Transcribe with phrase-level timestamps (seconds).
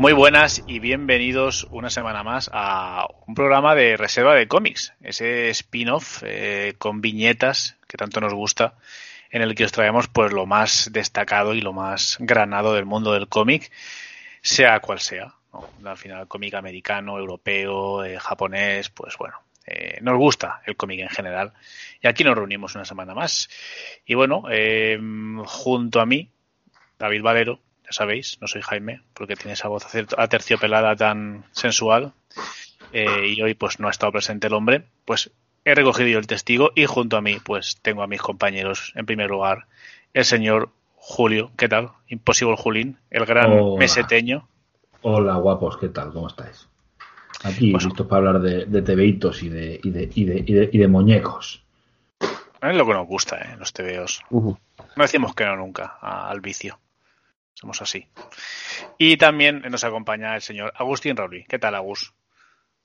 [0.00, 5.50] Muy buenas y bienvenidos una semana más a un programa de reserva de cómics, ese
[5.50, 8.76] spin-off eh, con viñetas que tanto nos gusta,
[9.30, 13.12] en el que os traemos pues lo más destacado y lo más granado del mundo
[13.12, 13.70] del cómic,
[14.42, 15.34] sea cual sea.
[15.84, 21.08] Al final, cómic americano, europeo, eh, japonés, pues bueno, eh, nos gusta el cómic en
[21.08, 21.52] general.
[22.00, 23.48] Y aquí nos reunimos una semana más.
[24.06, 24.44] Y bueno,
[25.44, 26.30] junto a mí,
[26.98, 27.60] David Valero,
[27.90, 32.12] sabéis, no soy Jaime, porque tiene esa voz aterciopelada tan sensual.
[32.92, 35.30] Eh, y hoy pues no ha estado presente el hombre, pues
[35.64, 39.06] he recogido yo el testigo y junto a mí pues tengo a mis compañeros, en
[39.06, 39.66] primer lugar,
[40.12, 40.70] el señor
[41.02, 41.92] Julio, ¿qué tal?
[42.08, 44.46] Imposible Julín, el gran meseteño.
[45.00, 46.12] Hola guapos, ¿qué tal?
[46.12, 46.68] ¿Cómo estáis?
[47.42, 50.78] Aquí pues, listos para hablar de, de tebeitos y de, y de, y de, y
[50.78, 51.64] de, muñecos.
[52.20, 53.56] Es lo que nos gusta, ¿eh?
[53.58, 54.22] Los tebeos.
[54.30, 54.58] No
[54.96, 56.78] decimos que no nunca al vicio.
[57.54, 58.06] Somos así.
[58.98, 61.44] Y también nos acompaña el señor Agustín Rauli.
[61.44, 62.12] ¿Qué tal, Agus?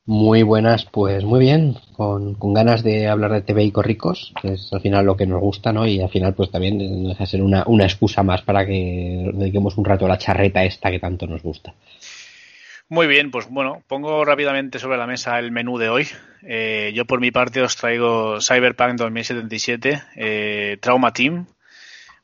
[0.07, 4.71] Muy buenas, pues muy bien, con, ganas de hablar de TV y corricos, que es
[4.71, 5.87] al final lo que nos gusta, ¿no?
[5.87, 9.85] Y al final, pues también deja ser una, una excusa más para que dediquemos un
[9.85, 11.73] rato a la charreta esta que tanto nos gusta.
[12.87, 16.07] Muy bien, pues bueno, pongo rápidamente sobre la mesa el menú de hoy.
[16.43, 21.47] Eh, yo por mi parte os traigo Cyberpunk 2077, eh, Trauma Team,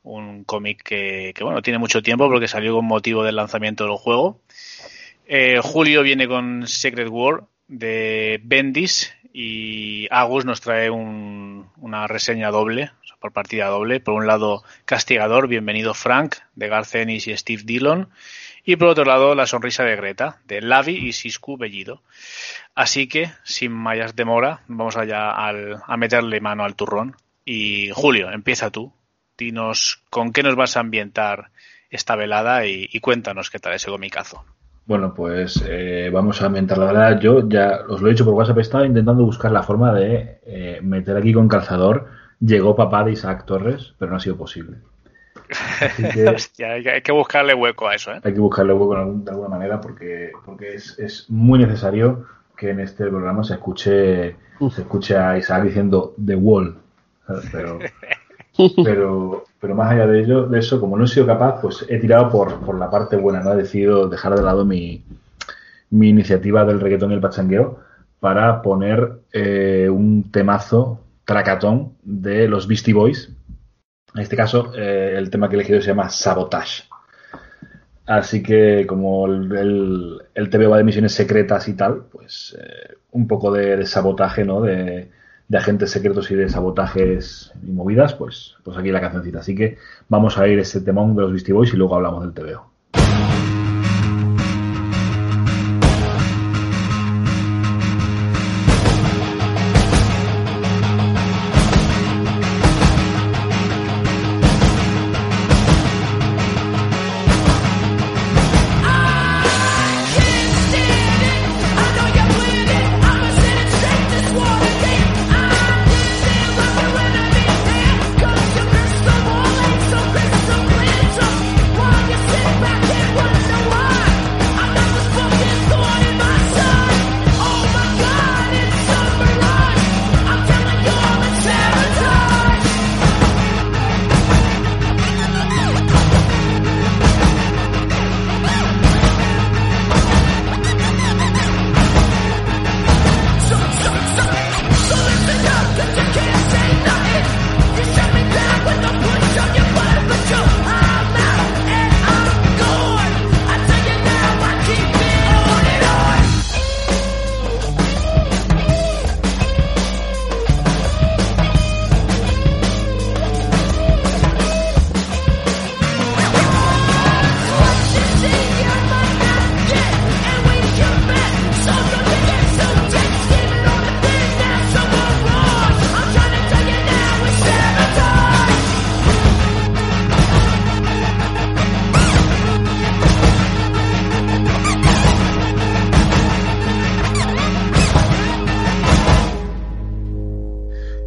[0.04, 4.40] un cómic que, bueno, tiene mucho tiempo porque salió con motivo del lanzamiento del juego.
[5.26, 12.92] Eh, Julio viene con Secret War de Bendis y Agus nos trae una reseña doble,
[13.18, 14.00] por partida doble.
[14.00, 18.10] Por un lado, Castigador, Bienvenido Frank, de Garth y Steve Dillon.
[18.64, 22.02] Y por otro lado, La sonrisa de Greta, de Lavi y Sisku Bellido.
[22.74, 27.16] Así que, sin mayas demora, vamos allá a meterle mano al turrón.
[27.44, 28.92] Y Julio, empieza tú
[29.38, 31.50] dinos con qué nos vas a ambientar
[31.90, 34.44] esta velada y, cuéntanos qué tal ese gomicazo.
[34.84, 37.20] Bueno, pues eh, vamos a ambientar la velada.
[37.20, 40.80] Yo ya os lo he dicho por WhatsApp, estaba intentando buscar la forma de eh,
[40.82, 42.08] meter aquí con calzador.
[42.40, 44.78] Llegó papá de Isaac Torres, pero no ha sido posible.
[46.58, 48.12] hay que buscarle hueco a eso.
[48.12, 48.20] ¿eh?
[48.24, 52.26] Hay que buscarle hueco de alguna manera porque, porque es, muy necesario
[52.56, 56.76] que en este programa se escuche, se escuche a Isaac diciendo The Wall.
[57.52, 57.78] Pero,
[58.84, 61.98] Pero, pero más allá de ello, de eso, como no he sido capaz, pues he
[61.98, 63.52] tirado por, por la parte buena, ¿no?
[63.52, 65.02] He decidido dejar de lado mi,
[65.90, 67.80] mi iniciativa del reggaetón y el pachangueo
[68.20, 73.30] para poner eh, un temazo tracatón de los Beastie Boys.
[74.14, 76.84] En este caso, eh, el tema que he elegido se llama Sabotage.
[78.04, 83.26] Así que como el, el, TV va de misiones secretas y tal, pues eh, un
[83.26, 84.60] poco de, de sabotaje, ¿no?
[84.60, 85.10] De,
[85.52, 89.40] de agentes secretos y de sabotajes y movidas, pues, pues aquí la cancioncita.
[89.40, 89.76] Así que
[90.08, 92.71] vamos a ir ese temón de los Beastie y luego hablamos del TVO.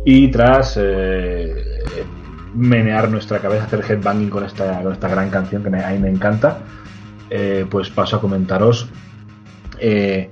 [0.08, 1.56] Y tras eh,
[2.54, 6.10] menear nuestra cabeza, hacer headbanging con esta, con esta gran canción que a mí me
[6.10, 6.60] encanta,
[7.32, 8.88] eh, pues paso a comentaros
[9.80, 10.30] eh,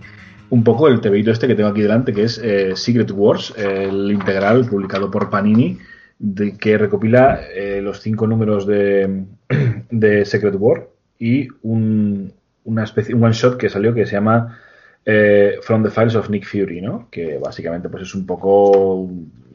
[0.52, 2.40] un poco el TVito este que tengo aquí delante, que es
[2.76, 5.80] Secret Wars, el integral publicado por Panini,
[6.20, 7.42] de, que recopila
[7.82, 9.24] los cinco números de,
[9.90, 10.88] de Secret War
[11.18, 12.32] y un,
[12.66, 14.60] una especie, un one shot que salió que se llama
[15.64, 17.08] From the Files of Nick Fury, ¿no?
[17.10, 19.10] Que básicamente pues es un poco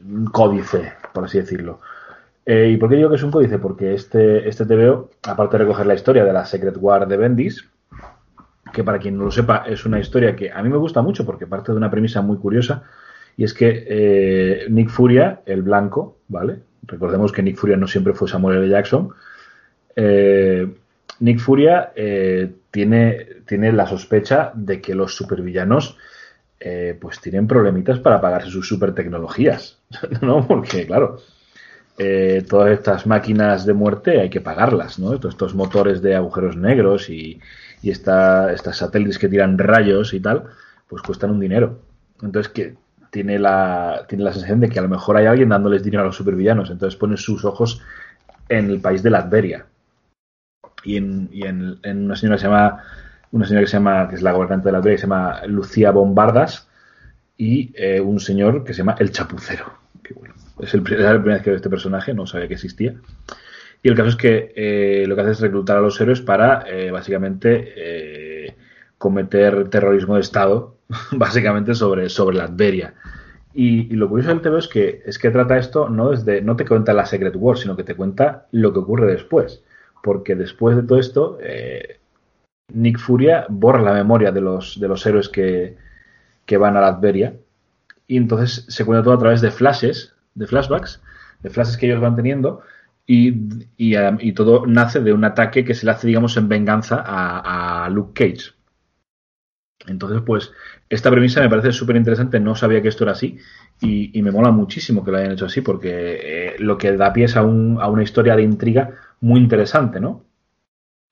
[0.08, 1.80] un códice, por así decirlo.
[2.44, 3.58] Eh, ¿Y por qué digo que es un códice?
[3.58, 7.68] Porque este, este TVO, aparte de recoger la historia de la Secret War de Bendis,
[8.72, 11.24] que para quien no lo sepa es una historia que a mí me gusta mucho
[11.26, 12.84] porque parte de una premisa muy curiosa,
[13.36, 16.60] y es que eh, Nick Furia, el blanco, ¿vale?
[16.86, 18.68] Recordemos que Nick Furia no siempre fue Samuel L.
[18.68, 19.10] Jackson.
[19.94, 20.66] Eh,
[21.20, 21.92] Nick Furia
[22.70, 25.98] tiene, tiene la sospecha de que los supervillanos
[27.00, 29.78] pues tienen problemitas para pagarse sus super tecnologías,
[30.22, 30.46] ¿no?
[30.46, 31.18] Porque, claro,
[31.98, 35.18] eh, todas estas máquinas de muerte hay que pagarlas, ¿no?
[35.18, 37.40] Todos estos motores de agujeros negros y,
[37.82, 40.44] y estas satélites que tiran rayos y tal,
[40.88, 41.80] pues cuestan un dinero.
[42.22, 42.76] Entonces, que
[43.10, 46.06] tiene la, tiene la sensación de que a lo mejor hay alguien dándoles dinero a
[46.06, 46.70] los supervillanos.
[46.70, 47.82] Entonces pone sus ojos
[48.48, 49.66] en el país de Latveria.
[50.84, 52.84] Y en, y en, una señora que se llama,
[53.32, 55.90] una señora que se llama, que es la gobernante de Latveria, que se llama Lucía
[55.90, 56.68] Bombardas,
[57.36, 59.72] y eh, un señor que se llama El Chapucero.
[60.14, 60.34] Bueno.
[60.60, 62.94] Es el, la primera vez que veo este personaje, no sabía que existía.
[63.82, 66.64] Y el caso es que eh, lo que hace es reclutar a los héroes para,
[66.66, 68.56] eh, básicamente,
[68.98, 70.76] cometer terrorismo de Estado,
[71.12, 72.94] básicamente, sobre, sobre Latveria.
[73.54, 76.56] Y, y, lo curioso del TV es que, es que trata esto no desde, no
[76.56, 79.62] te cuenta la Secret War, sino que te cuenta lo que ocurre después.
[80.02, 81.38] Porque después de todo esto,
[82.72, 85.76] Nick Furia borra la memoria de los, de los héroes que,
[86.46, 87.34] que van a Latveria.
[88.06, 91.02] Y entonces se cuenta todo a través de flashes de flashbacks,
[91.42, 92.62] de flashes que ellos van teniendo,
[93.06, 93.34] y,
[93.76, 98.12] y, todo nace de un ataque que se le hace, digamos, en venganza a, Luke
[98.12, 98.52] Cage.
[99.86, 100.52] Entonces, pues,
[100.90, 103.38] esta premisa me parece súper interesante, no sabía que esto era así,
[103.80, 107.24] y, me mola muchísimo que lo hayan hecho así, porque eh, lo que da pie
[107.24, 110.24] es a, un, a una historia de intriga muy interesante, ¿no?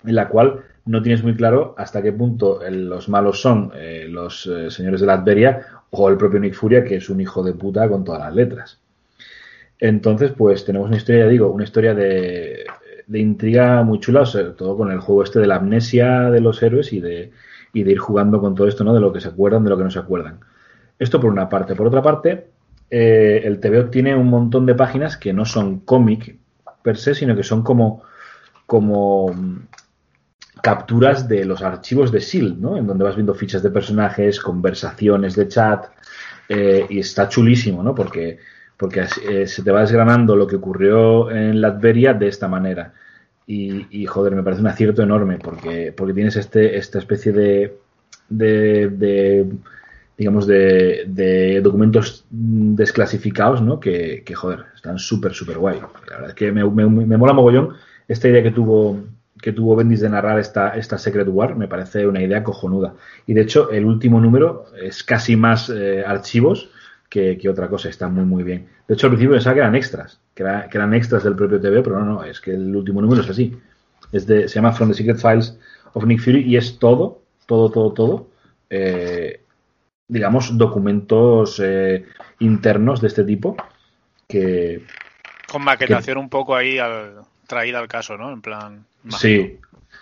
[0.05, 4.47] En la cual no tienes muy claro hasta qué punto los malos son eh, los
[4.47, 7.89] eh, señores de Latveria o el propio Nick Furia, que es un hijo de puta
[7.89, 8.81] con todas las letras.
[9.79, 12.65] Entonces, pues tenemos una historia, ya digo, una historia de,
[13.13, 16.93] intriga muy chula, sobre todo con el juego este de la amnesia de los héroes
[16.93, 17.33] y de,
[17.73, 18.95] y de ir jugando con todo esto, ¿no?
[18.95, 20.41] De lo que se acuerdan, de lo que no se acuerdan.
[20.99, 21.75] Esto por una parte.
[21.75, 22.47] Por otra parte,
[22.91, 26.37] eh, el TVO tiene un montón de páginas que no son cómic
[26.83, 28.03] per se, sino que son como,
[28.67, 29.35] como
[30.63, 32.77] capturas de los archivos de SEAL, ¿no?
[32.77, 35.87] En donde vas viendo fichas de personajes, conversaciones de chat,
[36.49, 37.95] eh, y está chulísimo, ¿no?
[37.95, 38.39] Porque
[38.77, 42.93] porque eh, se te va desgranando lo que ocurrió en Latveria de esta manera.
[43.49, 47.79] Y, joder, me parece un acierto enorme porque, porque tienes este, esta especie de,
[48.29, 49.47] de,
[50.19, 53.79] digamos, de, documentos desclasificados, ¿no?
[53.79, 55.79] Que, joder, están súper, súper guay.
[55.79, 57.75] La verdad es que me, me, mola mogollón
[58.09, 59.05] esta idea que tuvo
[59.41, 62.95] que tuvo Bendis de narrar esta, esta Secret War, me parece una idea cojonuda.
[63.27, 66.71] Y de hecho, el último número es casi más eh, archivos
[67.09, 67.89] que, otra cosa.
[67.89, 68.69] Está muy, muy bien.
[68.89, 71.99] De hecho, al principio pensaba que eran extras, que, eran extras del propio TV, pero
[71.99, 73.57] no, no, es que el último número es así.
[74.13, 75.59] Es de, se llama From the Secret Files
[75.93, 78.29] of Nick Fury y es todo, todo, todo, todo,
[78.71, 79.41] eh,
[80.09, 82.05] digamos, documentos eh,
[82.39, 83.57] internos de este tipo
[84.29, 84.85] que...
[85.51, 88.33] Con maquetación un poco ahí al, traída al caso, ¿no?
[88.33, 88.87] En plan...
[89.11, 89.59] Sí,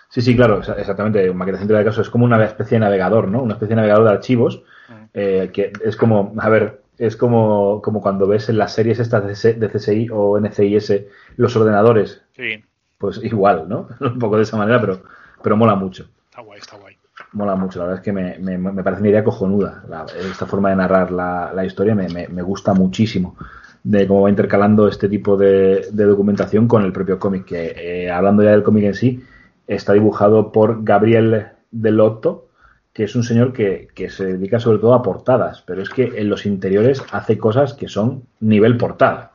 [0.09, 1.31] sí, sí, claro, exactamente.
[1.33, 3.41] Maquetación traída al caso es como una especie de navegador, ¿no?
[3.41, 4.93] Una especie de navegador de archivos mm.
[5.13, 9.25] eh, que es como, a ver, es como, como cuando ves en las series estas
[9.43, 10.93] de CSI o NCIS
[11.37, 12.21] los ordenadores.
[12.35, 12.63] Sí.
[12.97, 13.87] Pues igual, ¿no?
[13.99, 15.03] Un poco de esa manera, pero,
[15.43, 16.09] pero mola mucho.
[16.29, 16.97] Está guay, está guay.
[17.31, 19.83] Mola mucho, la verdad es que me, me, me parece una idea cojonuda.
[20.31, 23.37] esta forma de narrar la, la historia me, me, gusta muchísimo.
[23.85, 27.45] De cómo va intercalando este tipo de, documentación con el propio cómic.
[27.45, 29.23] Que eh, hablando ya del cómic en sí,
[29.67, 32.47] está dibujado por Gabriel Delotto,
[32.91, 36.29] que es un señor que, se dedica sobre todo a portadas, pero es que en
[36.29, 39.29] los interiores hace cosas que son nivel portada.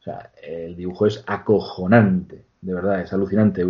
[0.00, 3.62] O sea, el dibujo es acojonante, de verdad, es alucinante.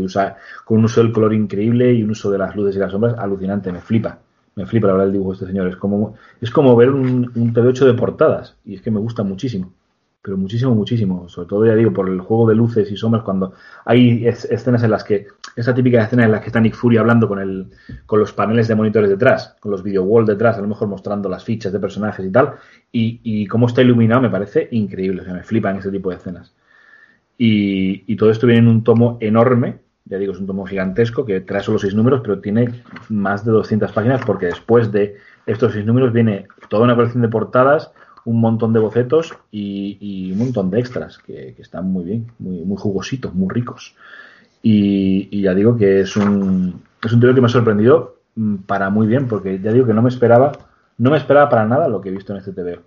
[0.64, 3.18] Con un uso del color increíble y un uso de las luces y las sombras
[3.18, 4.18] alucinante, me flipa.
[4.54, 5.68] Me flipa la verdad el dibujo de este señor.
[5.68, 9.22] Es como, es como ver un, un TV8 de portadas y es que me gusta
[9.22, 9.72] muchísimo.
[10.22, 11.28] Pero muchísimo, muchísimo.
[11.28, 14.90] Sobre todo, ya digo, por el juego de luces y sombras, cuando hay escenas en
[14.90, 15.26] las que,
[15.56, 17.66] esa típica escena en la que está Nick Fury hablando con, el,
[18.06, 21.28] con los paneles de monitores detrás, con los video walls detrás, a lo mejor mostrando
[21.28, 22.54] las fichas de personajes y tal,
[22.92, 26.16] y, y cómo está iluminado me parece increíble, o sea, me flipan ese tipo de
[26.16, 26.54] escenas.
[27.36, 31.24] Y, y todo esto viene en un tomo enorme, ya digo, es un tomo gigantesco
[31.24, 35.72] que trae solo seis números, pero tiene más de 200 páginas porque después de estos
[35.72, 37.90] seis números viene toda una colección de portadas,
[38.24, 42.76] un montón de bocetos y, un montón de extras que, están muy bien, muy, muy
[42.76, 43.94] jugositos, muy ricos.
[44.62, 48.90] Y, ya digo que es un, es un tío que me ha sorprendido mm, para
[48.90, 50.52] muy bien, porque ya digo que no me esperaba,
[50.98, 52.82] no me esperaba para nada lo que he visto en este TVO.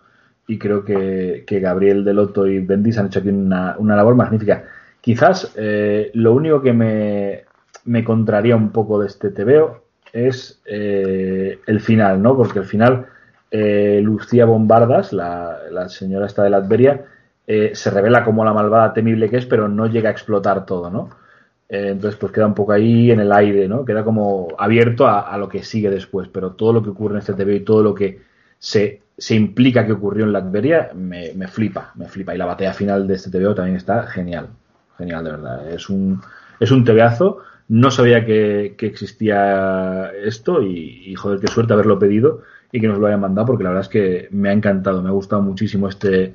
[0.47, 4.63] Y creo que, que Gabriel Delotto y Bendis han hecho aquí una, una labor magnífica.
[5.01, 7.43] Quizás eh, lo único que me,
[7.85, 12.37] me, contraría un poco de este TVO es eh, el final, ¿no?
[12.37, 13.07] Porque el final
[13.57, 17.05] eh, Lucía Bombardas, la, señora esta de la Adveria,
[17.47, 20.89] eh, se revela como la malvada temible que es, pero no llega a explotar todo,
[20.89, 21.09] ¿no?
[21.69, 23.85] Eh, entonces, pues queda un poco ahí en el aire, ¿no?
[23.85, 27.33] Queda como abierto a, lo que sigue después, pero todo lo que ocurre en este
[27.33, 28.19] TV y todo lo que
[28.59, 32.35] se, se implica que ocurrió en la Adveria me, me, flipa, me flipa.
[32.35, 34.49] Y la batalla final de este TVO también está genial,
[34.97, 35.69] genial, de verdad.
[35.71, 36.21] Es un,
[36.59, 37.37] es un TVazo.
[37.69, 42.41] No sabía que, existía esto y, y, joder, qué suerte haberlo pedido
[42.71, 45.09] y que nos lo hayan mandado porque la verdad es que me ha encantado, me
[45.09, 46.33] ha gustado muchísimo este,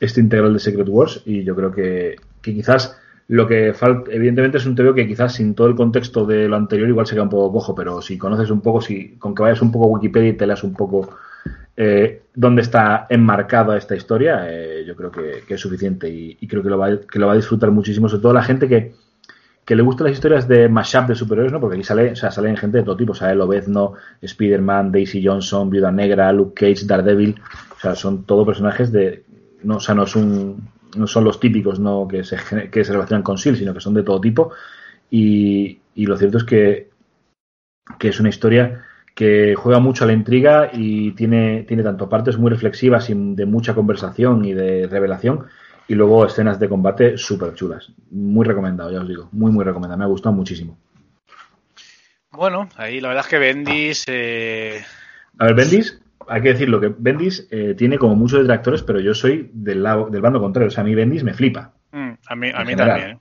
[0.00, 4.66] este integral de Secret Wars y yo creo que, quizás lo que falta, evidentemente es
[4.66, 7.30] un TVO que quizás sin todo el contexto de lo anterior igual se queda un
[7.30, 10.30] poco cojo, pero si conoces un poco, si con que vayas un poco a Wikipedia
[10.30, 11.16] y te leas un poco
[11.76, 17.06] eh, dónde está enmarcada esta historia, eh, yo creo que, es suficiente y, creo que
[17.08, 18.92] que lo va a disfrutar muchísimo, sobre todo la gente que,
[19.64, 21.60] que le gustan las historias de mashup de superhéroes, ¿no?
[21.60, 25.70] Porque aquí sale, o sea, salen gente de todo tipo, sale Lobezno, Spider-Man, Daisy Johnson,
[25.70, 27.40] Viuda Negra, Luke Cage, Daredevil,
[27.76, 29.24] o sea, son todo personajes de,
[29.62, 30.56] no, o sea, no son,
[30.96, 32.06] no son los típicos, ¿no?
[32.06, 32.36] Que se,
[32.70, 34.52] que se relacionan con SEAL, sino que son de todo tipo
[35.10, 36.90] y, y lo cierto es que,
[37.98, 42.36] que es una historia que juega mucho a la intriga y tiene, tiene tanto partes
[42.36, 45.46] muy reflexivas y de mucha conversación y de revelación,
[45.88, 47.92] y luego escenas de combate súper chulas.
[48.10, 49.28] Muy recomendado, ya os digo.
[49.32, 49.98] Muy, muy recomendado.
[49.98, 50.78] Me ha gustado muchísimo.
[52.30, 54.04] Bueno, ahí la verdad es que Bendis.
[54.08, 54.82] Eh...
[55.38, 59.14] A ver, Bendis, hay que decirlo que Bendis eh, tiene como muchos detractores, pero yo
[59.14, 60.68] soy del lado del bando contrario.
[60.68, 61.72] O sea, a mí Bendis me flipa.
[61.92, 63.20] Mm, a mí, a mí también.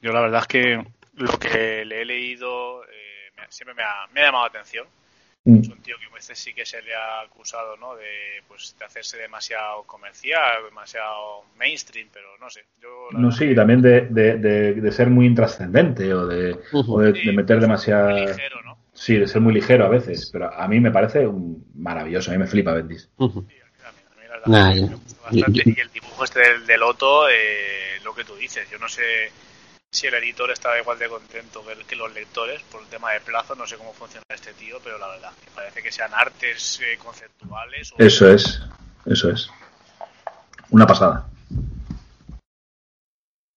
[0.00, 4.20] Yo la verdad es que lo que le he leído eh, siempre me ha, me
[4.20, 4.86] ha llamado la atención.
[5.44, 5.60] Mm.
[5.60, 7.94] Es un tío que a veces sí que se le ha acusado, ¿no?
[7.96, 12.64] De, pues, de hacerse demasiado comercial, demasiado mainstream, pero no sé.
[12.80, 17.60] Yo, no, sí, también de, de, de, ser muy intrascendente o de, o de, meter
[17.60, 18.10] demasiado...
[18.10, 18.78] ligero, ¿no?
[18.94, 22.34] Sí, de ser muy ligero a veces, pero a mí me parece un maravilloso, a
[22.34, 23.10] mí me flipa Bendis.
[25.30, 29.30] y, el dibujo este del, del Otto, eh, lo que tú dices, yo no sé
[29.94, 33.54] si el editor estaba igual de contento que los lectores por el tema de plazo.
[33.54, 36.98] No sé cómo funciona este tío, pero la verdad, me parece que sean artes eh,
[36.98, 37.94] conceptuales.
[37.96, 38.60] Eso es,
[39.06, 39.48] eso es.
[40.70, 41.28] Una pasada.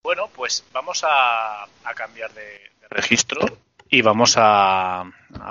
[0.04, 1.66] Bueno, pues vamos a,
[1.96, 3.42] cambiar de, registro
[3.90, 5.06] y vamos a,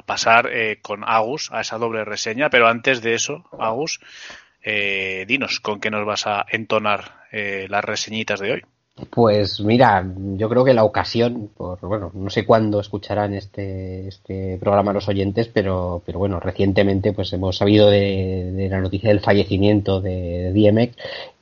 [0.06, 3.98] pasar eh, con Agus a esa doble reseña, pero antes de eso, Agus,
[4.62, 8.64] eh, dinos con qué nos vas a entonar las reseñitas de hoy.
[9.10, 14.56] Pues mira, yo creo que la ocasión, por bueno, no sé cuándo escucharán este, este
[14.58, 20.00] programa los oyentes, pero, pero bueno, recientemente pues hemos sabido de, la noticia del fallecimiento
[20.00, 20.50] de, de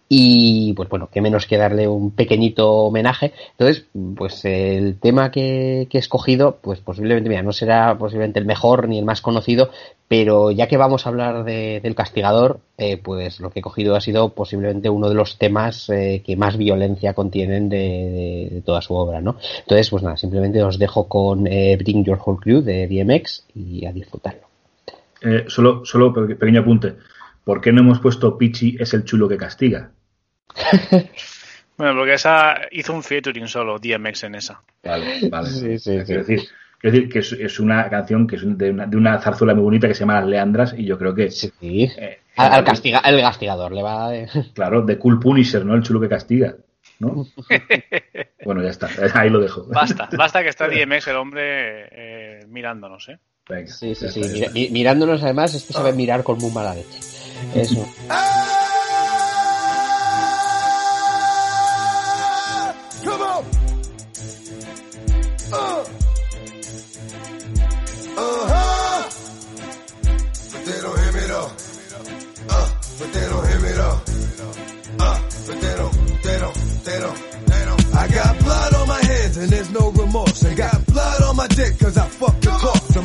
[0.09, 3.33] y pues bueno, qué menos que darle un pequeñito homenaje.
[3.53, 8.47] Entonces, pues el tema que, que he escogido, pues posiblemente, mira, no será posiblemente el
[8.47, 9.71] mejor ni el más conocido,
[10.07, 13.97] pero ya que vamos a hablar de, del castigador, eh, pues lo que he cogido
[13.97, 18.83] ha sido posiblemente uno de los temas eh, que más violencia contienen de, de, toda
[18.83, 19.37] su obra, ¿no?
[19.61, 23.87] Entonces, pues nada, simplemente os dejo con eh, Bring Your Whole Crew de DMX y
[23.87, 24.43] a disfrutarlo.
[25.23, 26.95] Eh, solo, solo pequeño apunte.
[27.45, 29.91] ¿Por qué no hemos puesto Pichi es el chulo que castiga?
[31.77, 34.63] bueno, porque esa hizo un featuring solo, DMX en esa.
[34.83, 35.51] Vale, vale.
[35.51, 36.43] Sí, sí, es decir,
[36.83, 39.95] decir que es, una canción que es de una, de una, zarzuela muy bonita que
[39.95, 41.31] se llama Las Leandras y yo creo que...
[41.31, 41.53] Sí.
[41.61, 44.13] Eh, al, castiga, el castigador le va a...
[44.55, 45.75] Claro, de Cool Punisher, ¿no?
[45.75, 46.57] El chulo que castiga.
[46.99, 47.27] ¿no?
[48.45, 49.67] bueno, ya está, ahí lo dejo.
[49.67, 53.19] Basta, basta que está DMX el hombre eh, mirándonos, ¿eh?
[53.47, 54.69] Venga, sí, sí, sí.
[54.71, 55.93] Mirándonos además, este sabe ah.
[55.93, 56.99] mirar con muy mala leche.
[57.55, 57.87] Eso.
[79.37, 80.55] And there's no remorse.
[80.55, 80.84] Got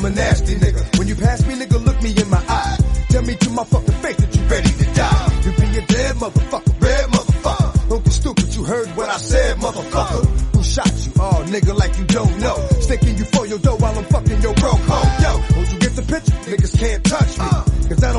[0.09, 0.97] a nasty nigga.
[0.97, 2.77] When you pass me, nigga, look me in my eye.
[3.09, 5.41] Tell me to my fucking face that you ready to die.
[5.43, 8.03] You be a dead motherfucker, red motherfucker.
[8.03, 10.25] Be stupid, you heard what I said, motherfucker.
[10.55, 11.11] Who shot you?
[11.19, 12.55] Oh, nigga, like you don't know.
[12.81, 15.23] Sticking you for your dough while I'm fucking your broke hoe.
[15.23, 16.37] Yo, don't you get the picture?
[16.49, 17.68] Niggas can't touch me.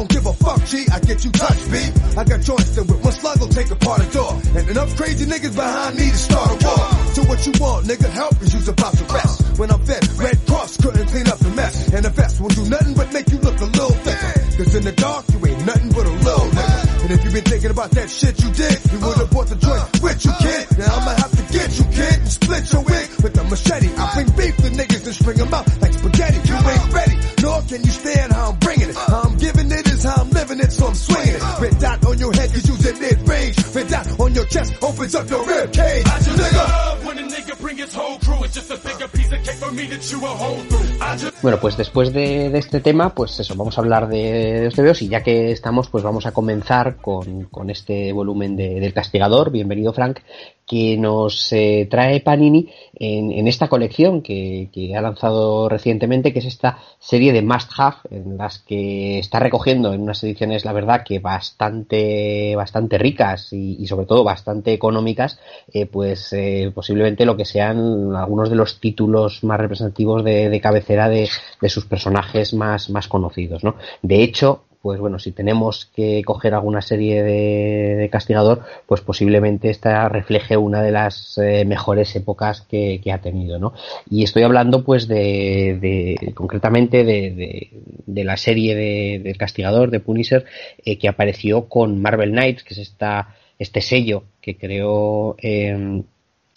[0.00, 0.87] Don't give a fuck, G.
[0.90, 1.76] I get you touched, B.
[2.16, 4.33] I got joints that with one slug will take apart a door.
[4.57, 6.85] And enough crazy niggas behind me to start a war.
[7.12, 8.09] So what you want, nigga?
[8.09, 9.59] Help is you's about to rest.
[9.59, 11.92] When I'm fed, Red Cross couldn't clean up the mess.
[11.92, 14.33] And the vest won't do nothing but make you look a little thicker.
[14.57, 16.80] Cause in the dark, you ain't nothing but a little nigga.
[17.04, 19.85] And if you been thinking about that shit you did, you would've bought the joint
[20.00, 20.64] with you, kid.
[20.80, 23.92] Now I'ma have to get you, kid, and split your wig with a machete.
[24.00, 26.40] I bring beef to niggas and string them out like spaghetti.
[26.49, 28.80] You ain't ready, nor can you stand how I'm bringing
[33.54, 36.04] on your chest opens up your rib cage.
[36.07, 36.57] I just Nigga.
[36.57, 38.45] love when a nigga bring his whole crew.
[38.45, 41.00] It's just a bigger piece of cake for me to chew a hole through.
[41.00, 44.16] I just Bueno, pues después de, de este tema, pues eso, vamos a hablar de,
[44.33, 48.57] de los TVOs y ya que estamos, pues vamos a comenzar con, con este volumen
[48.57, 50.21] de- del Castigador, bienvenido Frank,
[50.67, 56.45] que nos eh, trae Panini en, en esta colección que, ha lanzado recientemente, que es
[56.45, 61.02] esta serie de Must Have, en las que está recogiendo en unas ediciones, la verdad,
[61.05, 65.40] que bastante, bastante ricas y, sobre todo bastante económicas,
[65.73, 70.61] eh, pues eh, posiblemente lo que sean algunos de los títulos más representativos de, de
[70.61, 71.29] cabecera de,
[71.61, 73.75] de sus personajes más, más conocidos, ¿no?
[74.02, 80.09] De hecho, pues bueno, si tenemos que coger alguna serie de, Castigador, pues posiblemente esta
[80.09, 83.75] refleje una de las eh, mejores épocas que, que ha tenido, ¿no?
[84.09, 87.71] Y estoy hablando, pues, de, concretamente de, de,
[88.07, 90.47] de la serie de, Castigador, de Punisher,
[90.85, 96.02] eh, que apareció con Marvel Knights, que es esta, este sello que creó eh,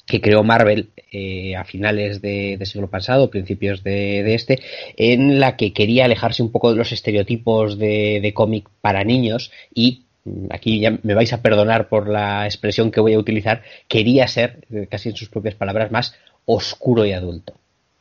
[0.06, 4.60] que creó Marvel eh, a finales de, siglo pasado, principios de, de este,
[4.98, 9.52] en la que quería alejarse un poco de los estereotipos de, de cómic para niños
[9.74, 13.64] y mm, aquí ya me vais a perdonar por la expresión que voy a utilizar,
[13.88, 17.54] quería ser, eh, casi en sus propias palabras, más oscuro y adulto.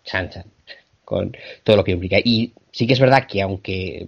[0.05, 0.45] Chan, chan.
[1.05, 2.17] Con todo lo que implica.
[2.25, 4.07] Y sí que es verdad que aunque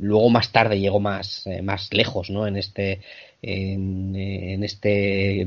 [0.00, 2.46] luego más tarde llegó más, eh, más lejos, ¿no?
[2.46, 3.00] En este,
[3.46, 5.46] en, este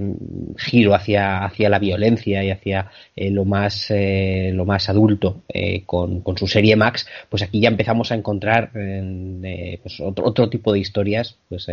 [0.58, 5.84] giro hacia, hacia la violencia y hacia eh, lo más eh, lo más adulto eh,
[5.86, 10.73] con, con, su serie Max, pues aquí ya empezamos a encontrar pues otro, otro, tipo
[10.73, 11.67] de historias, pues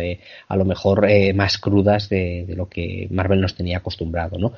[0.47, 4.53] a lo mejor más crudas de, de, lo que Marvel nos tenía acostumbrado, ¿no?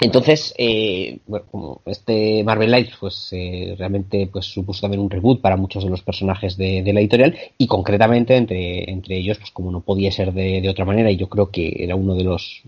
[0.00, 5.40] Entonces, eh, bueno, como este Marvel Lights, pues eh, realmente pues supuso también un reboot
[5.40, 9.52] para muchos de los personajes de, de la editorial y concretamente entre, entre ellos, pues
[9.52, 12.24] como no podía ser de, de, otra manera y yo creo que era uno de
[12.24, 12.62] los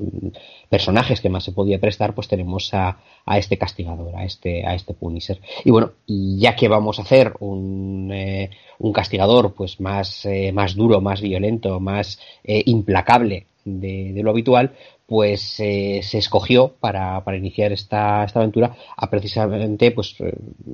[0.68, 4.74] personajes que más se podía prestar, pues tenemos a, a este castigador, a este, a
[4.74, 5.40] este Punisher.
[5.64, 10.74] Y bueno, ya que vamos a hacer un, eh, un castigador pues más, eh, más
[10.74, 14.72] duro, más violento, más eh, implacable de, de, lo habitual,
[15.06, 20.16] pues eh, se escogió para, para iniciar esta, esta, aventura a precisamente pues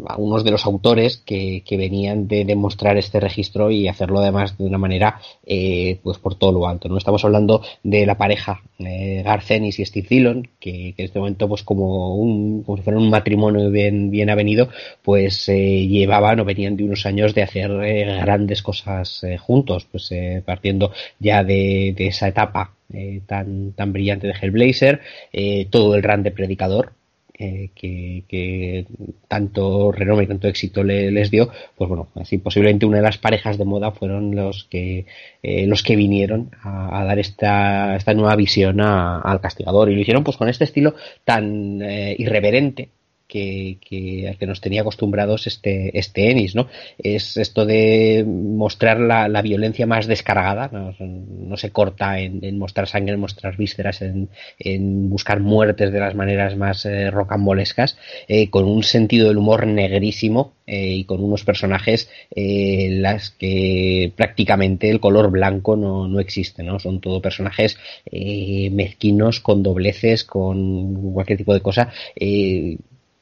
[0.06, 4.56] a unos de los autores que, que venían de demostrar este registro y hacerlo además
[4.56, 6.88] de una manera eh, pues por todo lo alto.
[6.88, 6.96] ¿no?
[6.96, 11.48] Estamos hablando de la pareja eh, Garth Ennis y Steve que, que, en este momento
[11.48, 14.68] pues como un como si fuera un matrimonio bien, bien avenido,
[15.02, 20.10] pues eh, llevaban o venían de unos años de hacer eh, grandes cosas juntos, pues
[20.44, 25.00] partiendo ya de, de esa etapa eh, tan, tan brillante de Hellblazer,
[25.33, 26.92] eh, todo el run de Predicador,
[27.44, 28.87] eh, que, que,
[29.26, 33.18] tanto renombre y tanto éxito le, les dio, pues bueno, así posiblemente una de las
[33.18, 35.07] parejas de moda fueron los que
[35.42, 39.90] eh, los que vinieron a, dar esta, esta, nueva visión a, al castigador.
[39.90, 42.90] Y lo hicieron pues con este estilo tan eh, irreverente
[43.32, 46.68] que, al que nos tenía acostumbrados este, este Ennis, ¿no?
[46.98, 52.88] Es esto de mostrar la, la violencia más descargada, no, se corta en, en, mostrar
[52.88, 57.96] sangre, en mostrar vísceras, en, en, buscar muertes de las maneras más eh, rocambolescas,
[58.28, 64.12] eh, con un sentido del humor negrísimo eh, y con unos personajes eh, las que
[64.14, 66.78] prácticamente el color blanco no, no existe, ¿no?
[66.78, 67.78] Son todo personajes
[68.10, 71.92] mezquinos, con dobleces, con cualquier tipo de cosa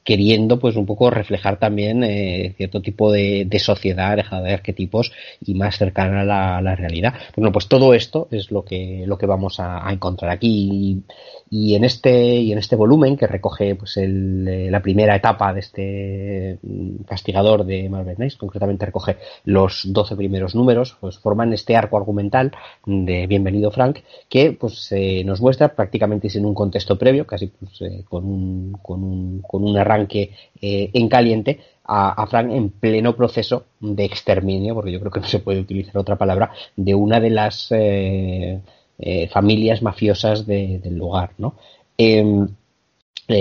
[0.04, 5.12] queriendo pues un poco reflejar también eh, cierto tipo de, sociedad alejada de arquetipos
[5.44, 7.14] y más cercana a la, realidad.
[7.36, 11.02] Bueno, pues todo esto es lo que, lo que vamos a, encontrar aquí
[11.50, 15.52] y, en este, y en este volumen que recoge pues el, eh, la primera etapa
[15.52, 16.58] de este
[17.06, 22.52] castigador de Marvel Knights, concretamente recoge los 12 primeros números, pues forman este arco argumental
[22.86, 28.04] de Bienvenido Frank que pues eh, nos muestra prácticamente sin un contexto previo, casi pues,
[28.08, 34.04] con, un, con, un, con una arranque en caliente a, Frank en pleno proceso de
[34.04, 37.68] exterminio, porque yo creo que no se puede utilizar otra palabra, de una de las
[39.32, 41.54] familias mafiosas del lugar, ¿no?
[41.98, 42.46] Em,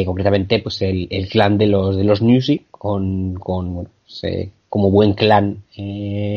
[0.06, 3.90] concretamente, pues el, clan de los de los Newsy, con, con
[4.70, 5.64] como buen clan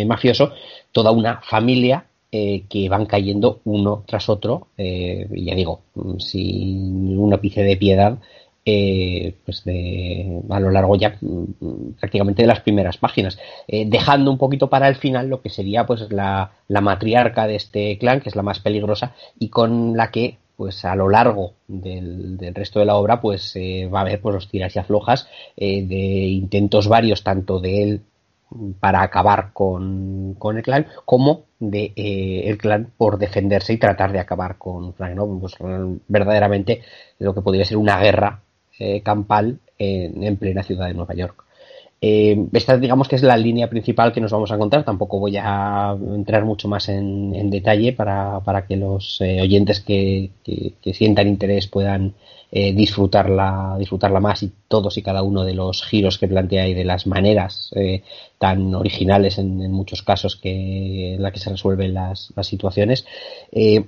[0.06, 0.52] mafioso,
[0.92, 5.82] toda una familia eh, que van cayendo uno tras otro, eh, ya digo,
[6.18, 8.18] sin un ápice de piedad,
[8.64, 14.30] eh, pues de, a lo largo ya mm, prácticamente de las primeras páginas, eh, dejando
[14.30, 18.20] un poquito para el final lo que sería pues la, la, matriarca de este clan,
[18.20, 22.54] que es la más peligrosa y con la que pues a lo largo del, del
[22.54, 26.88] resto de la obra pues va a haber pues los tiras y aflojas de intentos
[26.88, 28.02] varios tanto de él
[28.80, 34.20] para acabar con, el clan, como de eh, el clan por defenderse y tratar de
[34.20, 35.38] acabar con Frank, ¿no?
[35.40, 35.56] Pues,
[36.08, 36.82] verdaderamente
[37.18, 38.40] lo que podría ser una guerra
[38.78, 41.44] eh, campal en, plena ciudad de Nueva York.
[42.00, 45.36] Eh, esta digamos que es la línea principal que nos vamos a encontrar, tampoco voy
[45.36, 51.68] a entrar mucho más en, detalle para, para, que los oyentes que, que, sientan interés
[51.68, 52.14] puedan
[52.54, 56.74] eh, disfrutarla, disfrutarla más y todos y cada uno de los giros que plantea y
[56.74, 58.02] de las maneras eh,
[58.36, 63.06] tan originales en, muchos casos que en la que se resuelven las, situaciones.
[63.52, 63.86] Eh,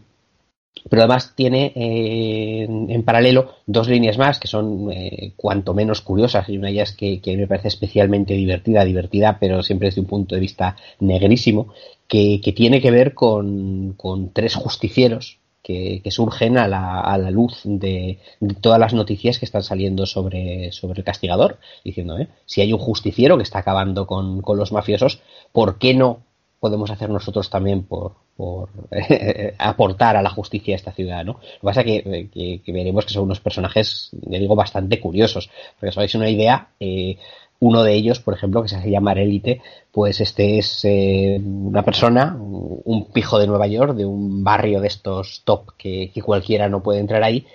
[0.89, 4.91] pero además tiene en, paralelo dos líneas más que son
[5.37, 9.63] cuanto menos curiosas y una de ellas que, que, me parece especialmente divertida, divertida, pero
[9.63, 11.73] siempre desde un punto de vista negrísimo,
[12.09, 17.63] que, tiene que ver con, con tres justicieros que, surgen a la, a la luz
[17.65, 18.19] de,
[18.61, 22.29] todas las noticias que están saliendo sobre, sobre el castigador, diciendo, ¿eh?
[22.45, 25.21] si hay un justiciero que está acabando con, los mafiosos,
[25.53, 26.21] ¿por qué no
[26.64, 28.70] podemos hacer nosotros también por, por
[29.59, 31.33] aportar a la justicia a esta ciudad, ¿no?
[31.33, 35.50] Lo que pasa es que, que, veremos que son unos personajes, le digo, bastante curiosos.
[35.74, 37.18] Porque os hagáis una idea, eh,
[37.61, 39.61] uno de ellos, por ejemplo, que se hace llamar Élite,
[39.92, 44.87] pues este es eh, una persona, un pijo de Nueva York, de un barrio de
[44.87, 47.46] estos top que, cualquiera no puede entrar ahí,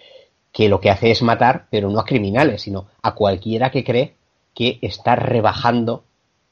[0.51, 4.13] que lo que hace es matar, pero no a criminales, sino a cualquiera que cree
[4.53, 6.03] que está rebajando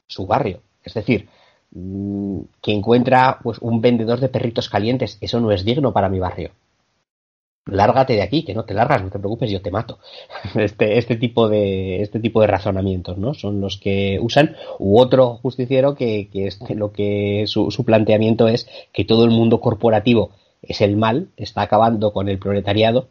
[0.07, 0.61] su barrio.
[0.83, 1.29] Es decir,
[1.71, 6.51] que encuentra pues, un vendedor de perritos calientes, eso no es digno para mi barrio
[7.67, 9.99] lárgate de aquí, que no te largas, no te preocupes, yo te mato.
[10.55, 13.33] Este, este tipo de, este tipo de razonamientos, ¿no?
[13.33, 18.67] Son los que usan, u otro justiciero que, que lo que su, su planteamiento es
[18.93, 23.07] que todo el mundo corporativo es el mal, está acabando con el proletariado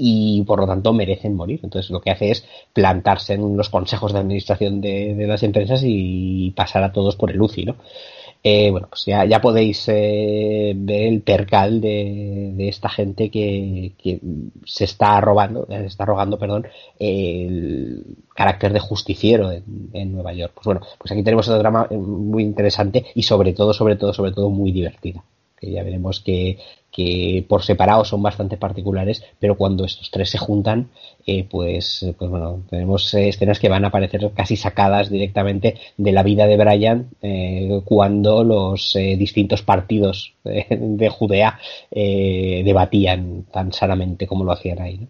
[0.00, 1.60] y por lo tanto merecen morir.
[1.62, 5.82] Entonces lo que hace es plantarse en los consejos de administración de, de las empresas
[5.84, 7.76] y pasar a todos por el UCI, ¿no?
[8.42, 13.92] Eh, bueno, pues ya, ya podéis eh, ver el percal de, de esta gente que,
[14.02, 14.18] que,
[14.64, 16.66] se está robando, se está rogando, perdón,
[16.98, 18.02] el
[18.34, 20.52] carácter de justiciero en, en, Nueva York.
[20.54, 24.32] Pues bueno, pues aquí tenemos otro drama muy interesante y sobre todo, sobre todo, sobre
[24.32, 25.22] todo muy divertida.
[25.58, 26.58] Que ya veremos que
[26.90, 30.90] que por separado son bastante particulares, pero cuando estos tres se juntan,
[31.26, 36.22] eh, pues, pues bueno, tenemos escenas que van a aparecer casi sacadas directamente de la
[36.22, 41.58] vida de Brian eh, cuando los eh, distintos partidos de Judea
[41.90, 45.06] debatían tan sanamente como lo hacían ahí.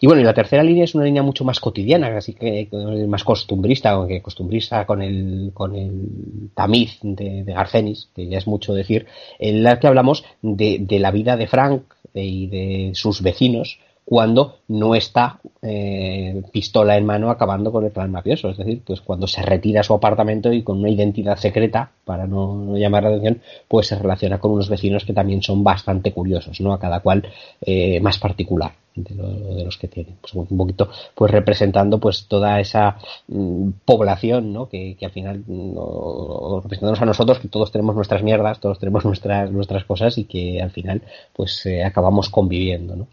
[0.00, 2.68] Y bueno, y la tercera línea es una línea mucho más cotidiana, así que
[3.08, 8.46] más costumbrista, aunque costumbrista con el, con el tamiz de, de Garcenis, que ya es
[8.46, 9.06] mucho decir,
[9.38, 14.58] en la que hablamos de, de la vida de Frank y de sus vecinos cuando
[14.68, 18.50] no está eh, pistola en mano acabando con el plan mafioso.
[18.50, 22.26] Es decir, pues cuando se retira a su apartamento y con una identidad secreta, para
[22.26, 26.60] no, llamar la atención, pues se relaciona con unos vecinos que también son bastante curiosos,
[26.60, 26.74] ¿no?
[26.74, 27.26] A cada cual
[27.62, 30.16] eh, más particular de, los que tiene.
[30.20, 34.68] Pues un poquito, pues representando pues toda esa mm, población, ¿no?
[34.68, 39.50] Que, al final, no, representándonos a nosotros, que todos tenemos nuestras mierdas, todos tenemos nuestras,
[39.50, 43.06] nuestras cosas y que al final, pues eh, acabamos conviviendo, ¿no?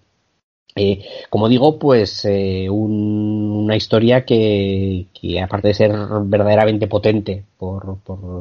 [0.76, 5.08] Eh, como digo, pues eh, una historia que,
[5.44, 5.92] aparte de ser
[6.24, 7.98] verdaderamente potente por,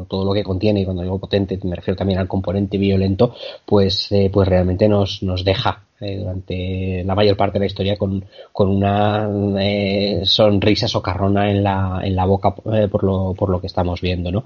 [0.09, 3.35] todo lo que contiene, y cuando digo potente me refiero también al componente violento,
[3.67, 8.25] pues, eh, pues realmente nos, nos deja durante la mayor parte de la historia con,
[8.53, 9.29] con una
[10.25, 14.31] sonrisa socarrona en la, en la boca por, lo, por lo que estamos viendo.
[14.33, 14.45] ¿no?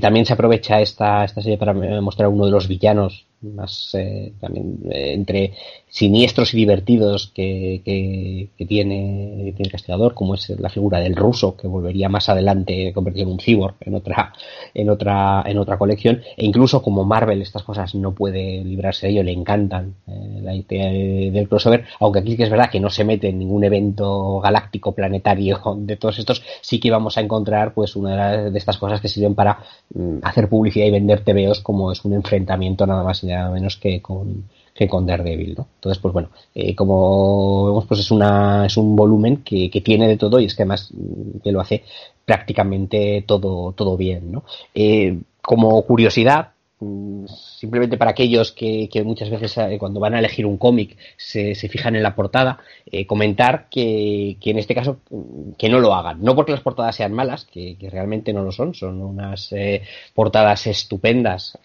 [0.00, 4.78] también se aprovecha esta, esta serie para mostrar uno de los villanos más eh, también
[4.90, 5.54] eh, entre
[5.88, 11.56] siniestros y divertidos que, que, tiene, tiene el castigador, como es la figura del ruso,
[11.56, 14.32] que volvería más adelante convertido en un cyborg en otra,
[14.74, 19.12] en otra, en otra colección, e incluso como Marvel estas cosas no puede librarse de
[19.12, 20.90] ello, le encantan eh, la idea
[21.30, 24.92] del crossover, aunque aquí que es verdad que no se mete en ningún evento galáctico
[24.92, 29.08] planetario de todos estos, sí que vamos a encontrar pues una de estas cosas que
[29.08, 29.58] sirven para
[29.94, 34.44] mm, hacer publicidad y vender TVOs como es un enfrentamiento nada más menos que con,
[34.74, 35.68] que con Daredevil, ¿no?
[35.76, 40.08] Entonces, pues bueno, eh, como vemos, pues es una es un volumen que, que, tiene
[40.08, 41.84] de todo y es que además mm, que lo hace
[42.24, 44.44] prácticamente todo todo bien, ¿no?
[44.74, 46.53] Eh, como curiosidad,
[47.26, 51.96] simplemente para aquellos que, muchas veces eh, cuando van a elegir un cómic se, fijan
[51.96, 56.22] en la portada, eh, comentar que, en este caso mm, que no lo hagan.
[56.22, 59.82] No porque las portadas sean malas, que, realmente no lo son, son unas eh,
[60.14, 61.58] portadas estupendas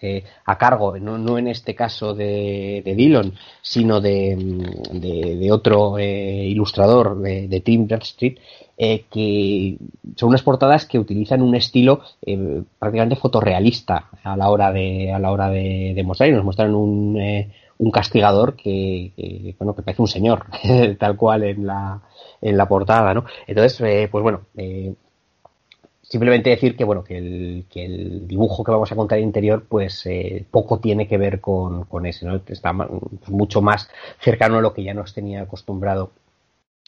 [0.44, 7.60] a cargo, no, en este caso de, de Dillon, sino de, mm, otro ilustrador de,
[7.60, 8.38] Tim Bradstreet,
[8.82, 9.76] eh, que
[10.16, 15.18] son unas portadas que utilizan un estilo eh, prácticamente fotorrealista a la hora de a
[15.18, 16.30] la hora de, mostrar.
[16.30, 20.46] Y nos muestran un, eh, un castigador que, bueno que parece un señor
[20.98, 22.00] tal cual en la
[22.40, 24.46] en la portada no entonces pues bueno
[26.00, 30.08] simplemente decir que bueno que el, que el dibujo que vamos a contar interior pues
[30.50, 32.72] poco tiene que ver con, con ese no está
[33.26, 33.90] mucho más
[34.20, 36.12] cercano a lo que ya nos tenía acostumbrado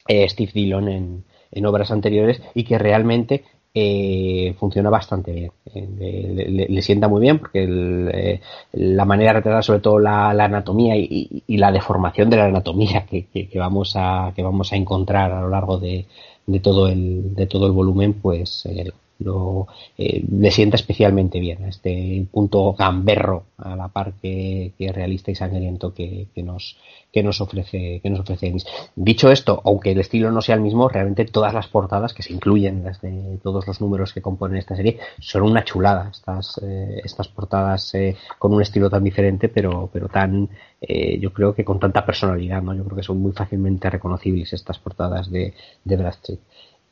[0.09, 1.23] Steve Dillon en,
[1.53, 3.43] en obras anteriores y que realmente
[3.75, 5.51] eh, funciona bastante bien.
[5.73, 8.41] Eh, le, sienta muy bien porque eh,
[8.73, 13.49] la manera de retratar sobre todo la, anatomía y, la deformación de la anatomía que,
[13.55, 16.05] vamos a, que vamos a encontrar a lo largo de,
[16.45, 18.67] de todo, el, de todo el volumen, pues
[19.19, 25.35] lo, eh, le sienta especialmente bien este punto gamberro a la par que, realista y
[25.35, 26.77] sangriento que, nos
[27.11, 28.53] que nos ofrece que nos ofrece
[28.95, 32.33] dicho esto aunque el estilo no sea el mismo realmente todas las portadas que se
[32.33, 36.09] incluyen desde todos los números que componen esta serie son una chulada.
[36.11, 40.49] Estas eh, estas portadas eh, con un estilo tan diferente pero pero tan
[41.17, 44.79] yo creo que con tanta personalidad no yo creo que son muy fácilmente reconocibles estas
[44.79, 45.53] portadas de
[45.85, 46.41] de Bradstreet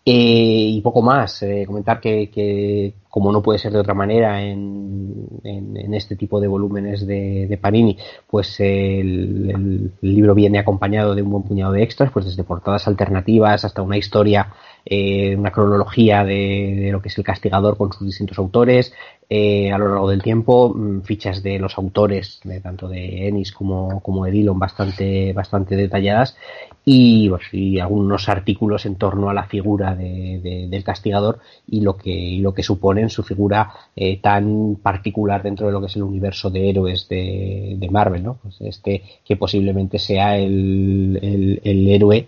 [0.03, 5.27] eh, y poco más, eh, comentar que, como no puede ser de otra manera en,
[5.43, 7.95] en, este tipo de volúmenes de, Panini,
[8.27, 13.63] pues el, libro viene acompañado de un buen puñado de extras, pues desde portadas alternativas
[13.63, 14.51] hasta una historia,
[14.83, 18.93] eh, una cronología de, lo que es el castigador con sus distintos autores,
[19.29, 24.01] a lo largo del tiempo, mm, fichas de los autores, de, tanto de Ennis como,
[24.01, 26.35] como de Dillon, bastante, bastante detalladas,
[26.84, 31.96] y, pues, y algunos artículos en torno a la figura de, del castigador y lo
[31.96, 35.96] que, lo que supone en su figura eh, tan particular dentro de lo que es
[35.96, 38.39] el universo de héroes de, de Marvel, ¿no?
[38.41, 42.28] Pues este que posiblemente sea el, el, héroe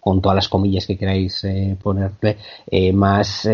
[0.00, 3.48] con todas las comillas que queráis eh, ponerle, eh, más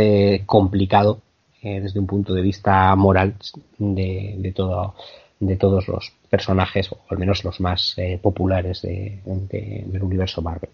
[0.47, 1.21] complicado
[1.61, 3.35] desde un punto de vista moral
[3.79, 4.95] de, de todo
[5.41, 10.71] de todos los personajes, o al menos los más eh, populares de, del universo Marvel.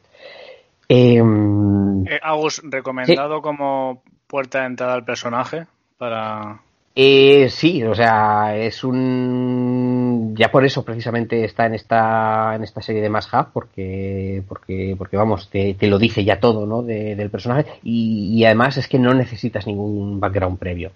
[0.89, 5.67] Em, eh, Agus, ¿recomendado como puerta de entrada al personaje?
[5.97, 6.61] Para.
[6.97, 12.83] Eh, sí, o sea, es un ya por eso precisamente está en esta en esta
[12.83, 16.83] serie de Más Hub porque porque porque vamos te, lo dice ya todo, ¿no?
[16.83, 20.93] del personaje y, además es que no necesitas ningún background previo,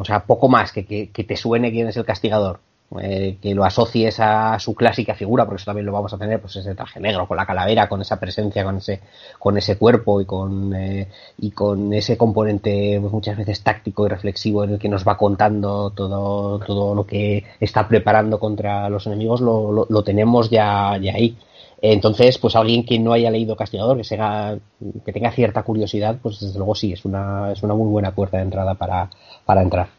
[0.00, 2.58] o sea, poco más que, que te suene quién es el castigador
[3.02, 6.40] eh, que lo asocies a su clásica figura, porque eso también lo vamos a tener,
[6.40, 9.00] pues ese traje negro, con la calavera, con esa presencia, con ese,
[9.38, 14.08] con ese cuerpo y con, eh, y con ese componente pues, muchas veces táctico y
[14.08, 19.06] reflexivo en el que nos va contando todo, todo lo que está preparando contra los
[19.06, 21.36] enemigos, lo, lo, tenemos ya, ya ahí.
[21.82, 24.58] Entonces, pues alguien que no haya leído Castigador, que, sea,
[25.04, 28.38] que tenga cierta curiosidad, pues desde luego sí, es una, es una muy buena puerta
[28.38, 29.10] de entrada para,
[29.44, 29.97] para entrar.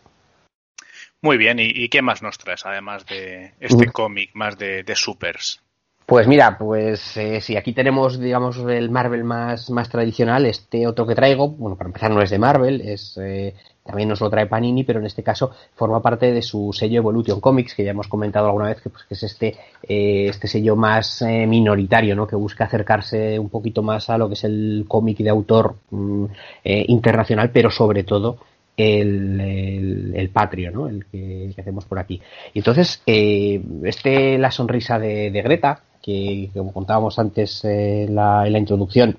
[1.22, 5.62] Muy bien, ¿y, qué más nos traes además de este cómic más de, supers?
[6.06, 11.06] Pues mira, pues eh, si aquí tenemos, digamos, el Marvel más, más tradicional, este otro
[11.06, 13.54] que traigo, bueno, para empezar no es de Marvel, es eh,
[13.84, 17.42] también nos lo trae Panini, pero en este caso forma parte de su sello Evolution
[17.42, 19.48] Comics, que ya hemos comentado alguna vez que, pues, que es este,
[19.84, 22.26] eh, este sello más minoritario, ¿no?
[22.26, 26.26] que busca acercarse un poquito más a lo que es el cómic de autor mm,
[26.64, 28.40] internacional, pero sobre todo
[28.80, 30.88] el, el, patrio, ¿no?
[30.88, 32.22] El que, hacemos por aquí.
[32.54, 39.18] Y entonces, eh, este La sonrisa de, Greta, que como contábamos antes en la, introducción,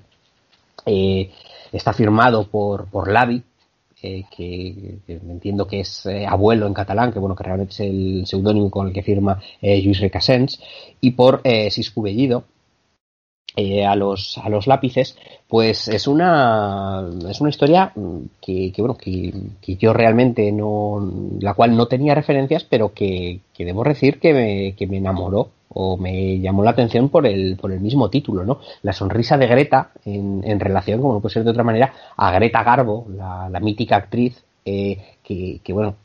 [0.86, 1.30] eh,
[1.72, 3.42] está firmado por, por Lavi,
[4.00, 8.70] que, que, entiendo que es abuelo en catalán, que bueno, que realmente es el seudónimo
[8.70, 10.58] con el que firma Luis Recassens,
[11.02, 12.44] y por Siscu Bellido,
[13.56, 15.16] eh, a los a los lápices
[15.48, 17.92] pues es una es una historia
[18.40, 19.32] que, que bueno que,
[19.76, 21.10] yo realmente no
[21.40, 25.50] la cual no tenía referencias pero que, que debo decir que me, que me enamoró
[25.68, 29.48] o me llamó la atención por el por el mismo título no la sonrisa de
[29.48, 33.48] Greta en, en relación como no puede ser de otra manera a Greta Garbo la,
[33.48, 35.96] la mítica actriz eh, que bueno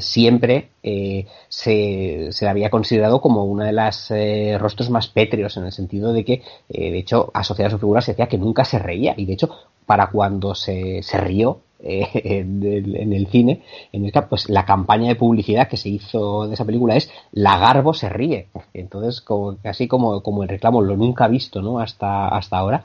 [0.00, 5.64] siempre eh, se, se, había considerado como una de las eh, rostros más pétreos en
[5.64, 8.64] el sentido de que, eh, de hecho, asociada a su figura se decía que nunca
[8.64, 9.50] se reía y de hecho,
[9.86, 13.62] para cuando se, se rió en, el, cine,
[13.92, 17.58] en el, pues la campaña de publicidad que se hizo de esa película es La
[17.58, 18.48] Garbo se ríe.
[18.74, 19.56] Entonces, como,
[19.88, 21.78] como, como el reclamo lo nunca visto, ¿no?
[21.78, 22.84] Hasta, hasta ahora.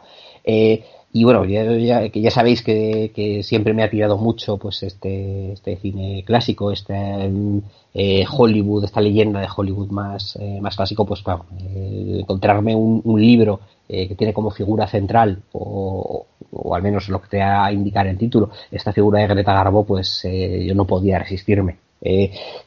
[1.16, 5.54] Y bueno, ya, ya, ya sabéis que, que, siempre me ha tirado mucho pues este,
[5.54, 6.96] este cine clásico, este
[7.94, 13.00] eh, Hollywood, esta leyenda de Hollywood más, eh, más clásico, pues claro, eh, encontrarme un,
[13.04, 17.38] un libro eh, que tiene como figura central, o, o, al menos lo que te
[17.38, 21.78] va a indicar el título, esta figura de Greta Garbo, pues yo no podía resistirme.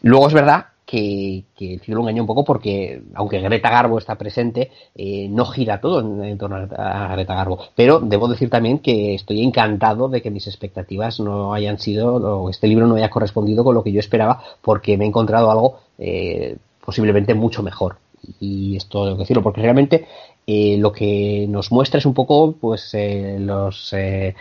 [0.02, 4.14] luego es verdad que, que el ciclo engañó un poco porque, aunque Greta Garbo está
[4.14, 7.58] presente, eh, no gira todo en, en, torno a Greta Garbo.
[7.74, 12.48] Pero debo decir también que estoy encantado de que mis expectativas no hayan sido, o
[12.48, 15.80] este libro no haya correspondido con lo que yo esperaba, porque me he encontrado algo
[15.98, 17.96] eh, posiblemente mucho mejor.
[18.40, 20.06] Y esto tengo que decirlo, porque realmente
[20.46, 24.34] eh, lo que nos muestra es un poco, pues, eh, los eh,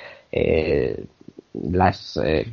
[1.72, 2.46] las, eh,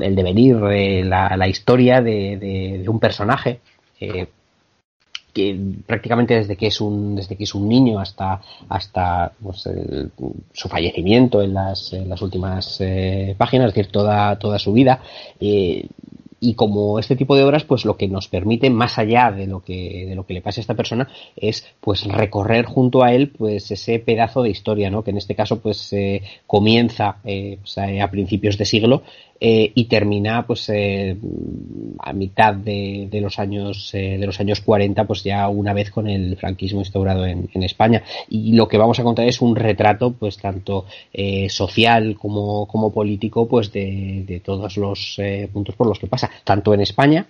[0.00, 3.60] el devenir, eh, la, la, historia de, de, un personaje
[4.00, 4.26] eh,
[5.32, 10.10] que prácticamente desde que es un desde que es un niño hasta hasta pues, el,
[10.52, 15.02] su fallecimiento en las, en las últimas eh, páginas, es decir, toda toda su vida
[16.40, 19.60] y como este tipo de obras pues lo que nos permite más allá de lo
[19.60, 23.30] que de lo que le pase a esta persona es pues recorrer junto a él
[23.30, 27.78] pues ese pedazo de historia no que en este caso pues eh, comienza eh, pues,
[27.78, 29.02] a principios de siglo
[29.40, 31.16] eh, y termina pues eh,
[32.00, 35.90] a mitad de, de los años eh, de los años 40 pues ya una vez
[35.90, 38.02] con el franquismo instaurado en, en, España.
[38.28, 42.92] Y lo que vamos a contar es un retrato pues tanto eh, social como, como
[42.92, 47.26] político pues de, de todos los eh, puntos por los que pasa tanto en España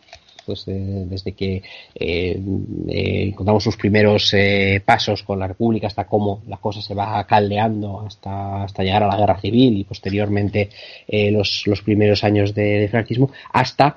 [0.48, 1.62] pues eh, desde que eh,
[2.88, 4.34] eh, encontramos sus primeros
[4.82, 9.08] pasos con la República hasta cómo la cosa se va caldeando hasta, hasta llegar a
[9.08, 10.70] la guerra civil y posteriormente
[11.30, 13.96] los, los, primeros años de, franquismo, hasta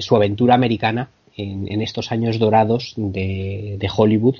[0.00, 4.36] su aventura americana en, estos años dorados de, Hollywood,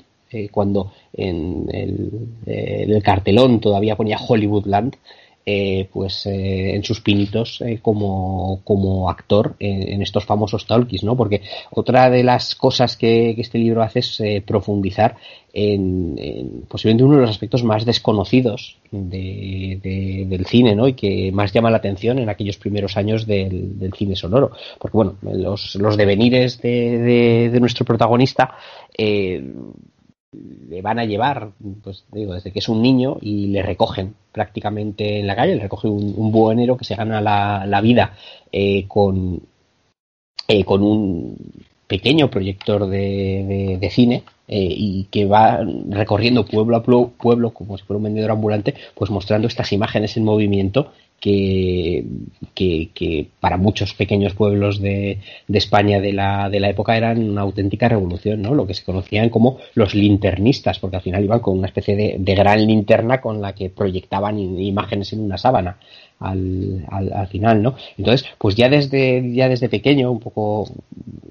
[0.49, 2.09] cuando en el,
[2.47, 4.95] el, cartelón todavía ponía Hollywoodland,
[5.49, 11.15] eh, pues eh, en sus pinitos eh, como, como actor en, estos famosos talkies, ¿no?
[11.15, 15.15] Porque otra de las cosas que, que este libro hace es profundizar
[15.53, 20.85] en, en, posiblemente uno de los aspectos más desconocidos de, de, del cine, ¿no?
[20.85, 24.51] Y que más llama la atención en aquellos primeros años del, del cine sonoro.
[24.77, 28.53] Porque, bueno, los, los devenires de, de nuestro protagonista
[30.69, 31.51] le van a llevar,
[31.83, 35.63] pues digo, desde que es un niño y le recogen prácticamente en la calle, le
[35.63, 38.13] recoge un, un buhonero que se gana la, la vida
[38.51, 39.41] eh, con,
[40.47, 41.35] eh, con un
[41.87, 47.83] pequeño proyector de, de, cine eh, y que va recorriendo pueblo a pueblo como si
[47.85, 52.05] fuera un vendedor ambulante, pues mostrando estas imágenes en movimiento que,
[52.53, 58.41] que, que, para muchos pequeños pueblos de, España de la, época eran una auténtica revolución,
[58.41, 58.53] ¿no?
[58.53, 62.35] Lo que se conocían como los linternistas, porque al final iban con una especie de,
[62.35, 65.77] gran linterna con la que proyectaban imágenes en una sábana
[66.19, 67.75] al, final, ¿no?
[67.97, 70.69] Entonces, pues ya desde, ya desde pequeño, un poco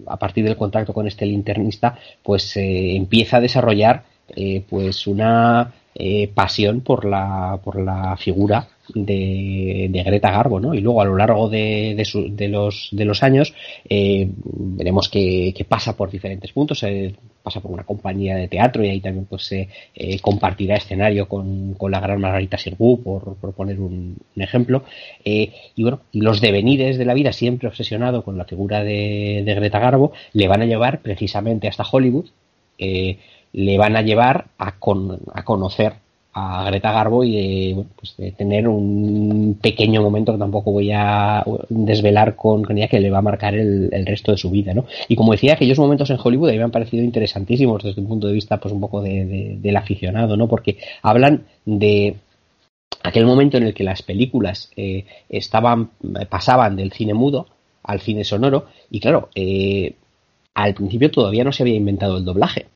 [0.06, 5.72] a partir del contacto con este linternista, pues eh, empieza a desarrollar eh, pues una
[5.94, 10.74] eh, pasión por la, por la figura de, Greta Garbo, ¿no?
[10.74, 13.54] Y luego a lo largo de, de, los, de los años
[13.88, 18.88] eh, veremos que, pasa por diferentes puntos, eh, pasa por una compañía de teatro y
[18.88, 23.52] ahí también pues se eh, compartirá escenario con, con, la gran Margarita Sirgu, por, por
[23.52, 24.84] poner un, un ejemplo.
[25.24, 29.78] Y bueno, y los devenires de la vida, siempre obsesionado con la figura de, Greta
[29.78, 32.26] Garbo, le van a llevar precisamente hasta Hollywood,
[32.78, 35.94] le van a llevar a, con, a conocer
[36.38, 40.90] a Greta Garbo y de, bueno, pues de, tener un pequeño momento que tampoco voy
[40.92, 44.74] a desvelar con, con ella que le va a marcar el, resto de su vida,
[44.74, 44.84] ¿no?
[45.08, 48.06] Y como decía, aquellos momentos en Hollywood a mí me han parecido interesantísimos desde un
[48.06, 50.46] punto de vista, pues un poco de, de, del aficionado, ¿no?
[50.46, 52.16] Porque hablan de
[53.02, 55.90] aquel momento en el que las películas eh, estaban
[56.28, 57.46] pasaban del cine mudo
[57.82, 59.94] al cine sonoro y claro eh,
[60.54, 62.66] al principio todavía no se había inventado el doblaje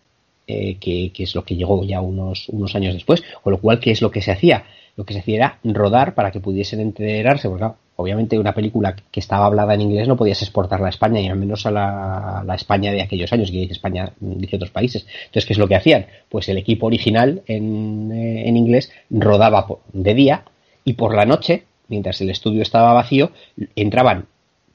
[0.47, 3.91] eh, que, es lo que llegó ya unos, unos años después con lo cual qué
[3.91, 4.64] es lo que se hacía
[4.97, 7.66] lo que se hacía era rodar para que pudiesen enterarse porque
[8.01, 11.36] obviamente una película que estaba hablada en inglés no podías exportarla a España y al
[11.36, 15.07] menos a la, España de aquellos años, que España dice otros países.
[15.26, 16.07] Entonces, ¿qué es lo que hacían?
[16.28, 20.45] Pues el equipo original en, eh, en inglés rodaba de día
[20.84, 23.32] y por la noche, mientras el estudio estaba vacío,
[23.76, 24.26] entraban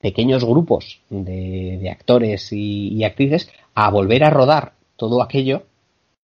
[0.01, 5.63] pequeños grupos de, de actores y, actrices a volver a rodar todo aquello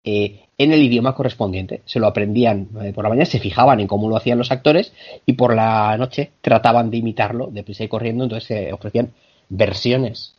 [0.05, 1.83] eh, en el idioma correspondiente.
[1.85, 4.93] Se lo aprendían eh, por la mañana, se fijaban en cómo lo hacían los actores
[5.27, 8.25] y por la noche trataban de imitarlo deprisa y corriendo.
[8.25, 9.13] Entonces se ofrecían
[9.49, 10.37] versiones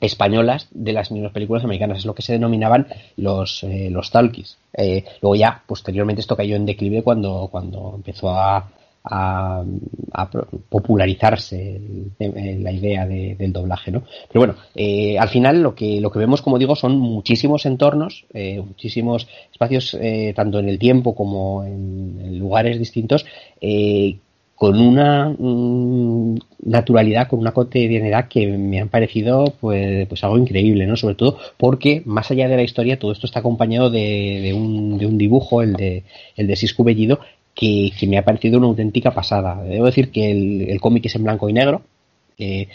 [0.00, 1.98] españolas de las mismas películas americanas.
[1.98, 2.86] Es lo que se denominaban
[3.16, 4.58] los, eh, los talkies.
[4.72, 8.70] Eh, luego ya, posteriormente, esto cayó en declive cuando, cuando empezó a,
[9.10, 9.64] a,
[10.68, 11.80] popularizarse
[12.18, 14.02] la idea de, del doblaje, ¿no?
[14.28, 18.26] Pero bueno, eh, al final lo que, lo que vemos, como digo, son muchísimos entornos,
[18.34, 23.24] eh, muchísimos espacios, eh, tanto en el tiempo como en, lugares distintos,
[24.54, 30.86] con una mmm, naturalidad, con una cotidianidad que me han parecido pues, pues algo increíble,
[30.86, 30.96] ¿no?
[30.96, 34.98] Sobre todo porque más allá de la historia todo esto está acompañado de, de, un,
[34.98, 36.02] de un, dibujo, el de,
[36.36, 37.20] el de Siscu Bellido,
[37.58, 39.62] que, me ha parecido una auténtica pasada.
[39.64, 41.82] Debo decir que el, cómic es en blanco y negro,
[42.38, 42.68] eh,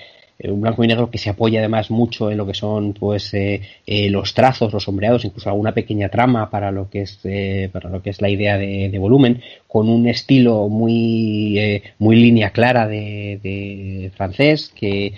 [0.44, 3.62] un blanco y negro que se apoya además mucho en lo que son pues eh,
[3.86, 7.90] eh, los trazos, los sombreados, incluso alguna pequeña trama para lo que es eh, para
[7.90, 13.40] lo que es la idea de, volumen, con un estilo muy muy línea clara de,
[13.42, 15.14] de francés que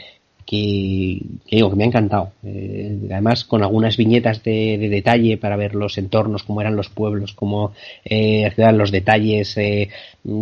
[0.46, 2.32] que, que, digo que me ha encantado.
[2.44, 6.90] Eh, además, con algunas viñetas de, de, detalle para ver los entornos, cómo eran los
[6.90, 7.74] pueblos, cómo
[8.04, 9.90] eh, los detalles, eh,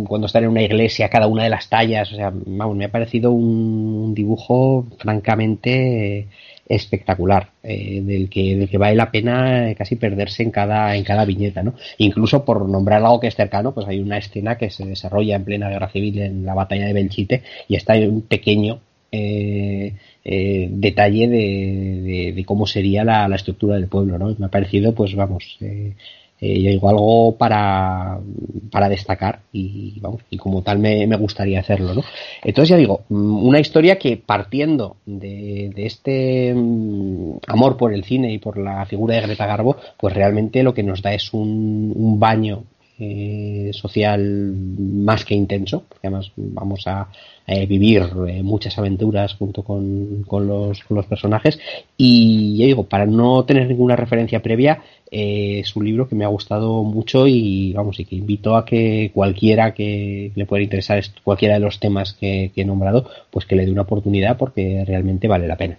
[0.06, 2.12] cuando están en una iglesia, cada una de las tallas.
[2.12, 6.28] O sea, vamos, me ha parecido un, dibujo francamente
[6.66, 11.24] espectacular, eh, del, que, del que vale la pena casi perderse en cada, en cada
[11.24, 11.74] viñeta, ¿no?
[11.98, 15.44] Incluso por nombrar algo que es cercano, pues hay una escena que se desarrolla en
[15.44, 18.80] plena guerra civil en la batalla de Belchite y está un pequeño
[19.14, 19.94] eh,
[20.24, 24.34] eh, detalle de, cómo sería la, estructura del pueblo, ¿no?
[24.38, 25.92] Me ha parecido, pues vamos, eh,
[26.40, 28.18] eh, yo digo algo para,
[28.70, 32.02] para destacar y vamos, y como tal me, gustaría hacerlo, ¿no?
[32.42, 38.32] Entonces ya digo, mm, una historia que partiendo de, este mm, amor por el cine
[38.32, 42.18] y por la figura de Greta Garbo, pues realmente lo que nos da es un
[42.18, 42.64] baño
[42.98, 47.08] eh, social más que intenso, porque además vamos a
[47.46, 51.58] eh, vivir eh, muchas aventuras junto con, con, los, personajes.
[51.96, 56.24] Y ya digo, para no tener ninguna referencia previa, eh, es un libro que me
[56.24, 61.02] ha gustado mucho y vamos, y que invito a que cualquiera que le pueda interesar
[61.22, 64.84] cualquiera de los temas que, que he nombrado, pues que le dé una oportunidad porque
[64.86, 65.78] realmente vale la pena.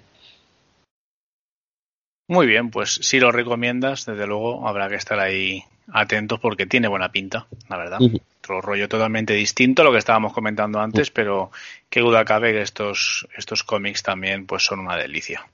[2.28, 6.88] Muy bien, pues si lo recomiendas, desde luego habrá que estar ahí atentos porque tiene
[6.88, 8.01] buena pinta, la verdad.
[8.01, 8.21] Uh -huh.
[8.39, 11.15] Otro rollo totalmente distinto a lo que estábamos comentando antes, uh -huh.
[11.15, 11.51] pero
[11.89, 15.45] qué duda cabe que estos, estos cómics también pues son una delicia.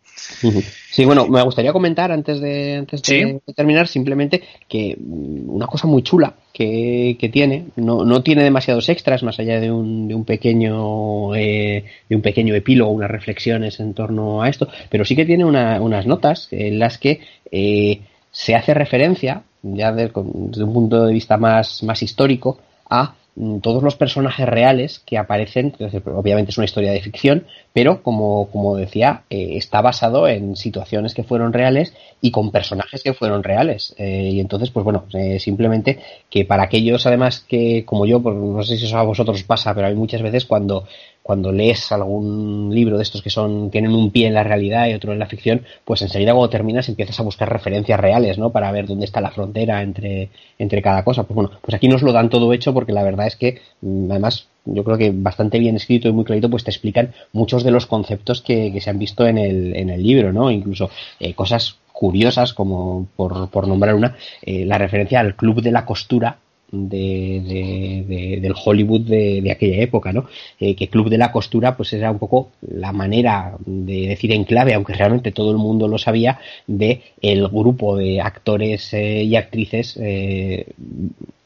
[0.44, 0.64] Uh -huh.
[0.92, 5.88] Sí, bueno, me gustaría comentar antes de, antes de terminar simplemente que mm, una cosa
[5.88, 10.16] muy chula que, que, tiene, no, no tiene demasiados extras más allá de un, de
[10.16, 15.16] un pequeño eh, de un pequeño epílogo, unas reflexiones en torno a esto, pero sí
[15.16, 17.22] que tiene una, unas notas en las que
[17.52, 18.02] eh,
[18.32, 22.58] se hace referencia, ya de, desde un punto de vista más, más histórico,
[22.90, 25.74] a mm, todos los personajes reales que aparecen,
[26.06, 31.14] obviamente es una historia de ficción, pero como, como decía, eh, está basado en situaciones
[31.14, 33.96] que fueron reales y con personajes que fueron reales.
[33.98, 36.00] Eh, y entonces, pues bueno, eh, simplemente
[36.30, 39.74] que para aquellos además que, como yo, pues no sé si eso a vosotros pasa,
[39.74, 40.86] pero hay muchas veces cuando
[41.32, 44.94] cuando lees algún libro de estos que son tienen un pie en la realidad y
[44.94, 48.50] otro en la ficción, pues enseguida cuando terminas empiezas a buscar referencias reales, ¿no?
[48.50, 50.30] Para ver dónde está la frontera entre,
[50.60, 51.24] entre cada cosa.
[51.24, 54.12] Pues bueno, pues aquí nos lo dan todo hecho porque la verdad es que mm,
[54.12, 57.72] además yo creo que bastante bien escrito y muy clarito, pues te explican muchos de
[57.72, 60.52] los conceptos que, que se han visto en el, en el libro, ¿no?
[60.52, 60.90] Incluso
[61.22, 65.86] eh, cosas curiosas como por, por nombrar una, eh, la referencia al club de la
[65.86, 66.40] costura
[66.72, 70.26] de, de, de, del Hollywood de, de, aquella época, ¿no?
[70.60, 74.46] Eh, que Club de la Costura, pues era un poco la manera de decir en
[74.46, 79.36] clave, aunque realmente todo el mundo lo sabía, de el grupo de actores eh, y
[79.36, 80.68] actrices eh,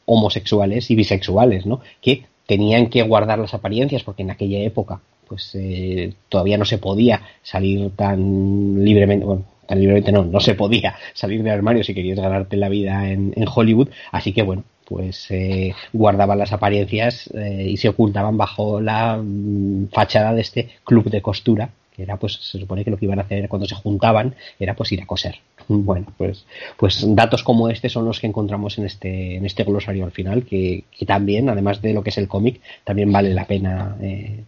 [0.04, 1.80] homosexuales y bisexuales, ¿no?
[2.00, 6.78] Que tenían que guardar las apariencias porque en aquella época pues eh, todavía no se
[6.78, 11.94] podía salir tan libremente, bueno, tan libremente no, no se podía salir del armario si
[11.94, 17.28] querías ganarte la vida en, en Hollywood, así que bueno, pues eh, guardaban las apariencias
[17.34, 22.16] eh, y se ocultaban bajo la mm, fachada de este club de costura que era
[22.18, 25.02] pues se supone que lo que iban a hacer cuando se juntaban era pues ir
[25.02, 29.46] a coser bueno pues pues datos como este son los que encontramos en este en
[29.46, 33.10] este glosario al final que, que también además de lo que es el cómic también
[33.10, 34.44] vale la pena eh,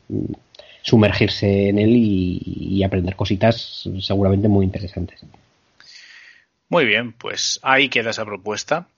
[0.82, 5.20] sumergirse en él y, y aprender cositas seguramente muy interesantes
[6.70, 8.88] Muy bien, pues ahí queda esa propuesta.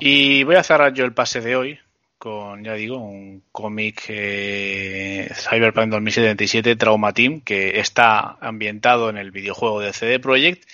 [0.00, 1.78] Y voy a cerrar yo el pase de hoy
[2.18, 9.30] con, ya digo, un cómic eh, Cyberpunk 2077 Trauma Team que está ambientado en el
[9.30, 10.68] videojuego de CD Projekt.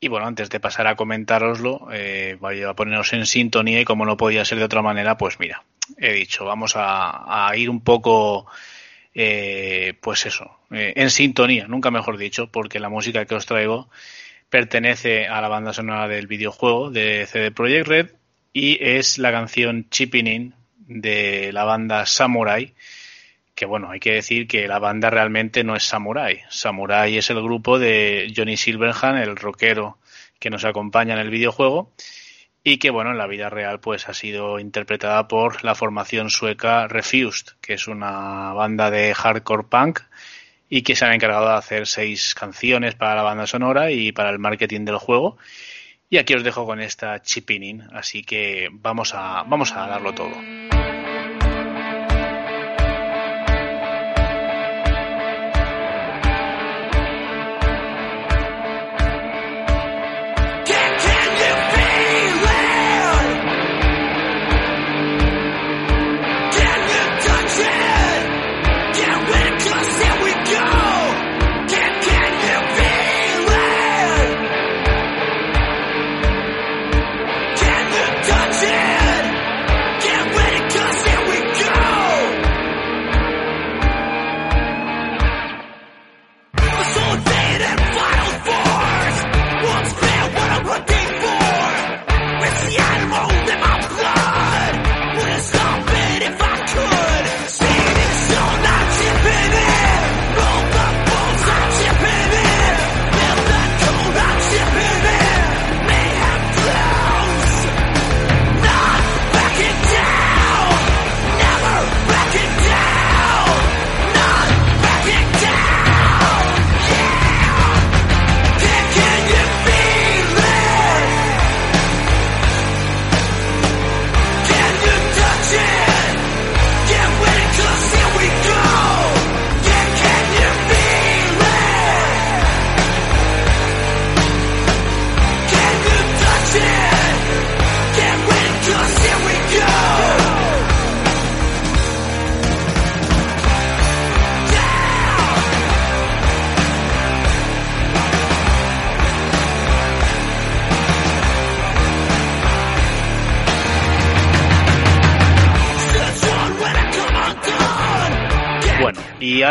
[0.00, 4.04] Y bueno, antes de pasar a comentároslo, eh, voy a ponernos en sintonía y como
[4.04, 5.62] no podía ser de otra manera, pues mira,
[5.96, 8.46] he dicho, vamos a, ir un poco,
[9.14, 13.88] eh, pues eso, eh, en sintonía, nunca mejor dicho, porque la música que os traigo
[14.50, 18.10] pertenece a la banda sonora del videojuego de CD Projekt Red
[18.52, 22.74] y es la canción Chipping In de la banda Samurai,
[23.54, 26.42] que bueno, hay que decir que la banda realmente no es Samurai.
[26.50, 29.98] Samurai es el grupo de Johnny Silverhand, el rockero
[30.38, 31.92] que nos acompaña en el videojuego
[32.64, 36.88] y que bueno, en la vida real pues ha sido interpretada por la formación sueca
[36.88, 40.00] Refused, que es una banda de hardcore punk
[40.68, 44.30] y que se han encargado de hacer seis canciones para la banda sonora y para
[44.30, 45.36] el marketing del juego.
[46.12, 50.34] Y aquí os dejo con esta chipinin, así que vamos a, vamos a darlo todo.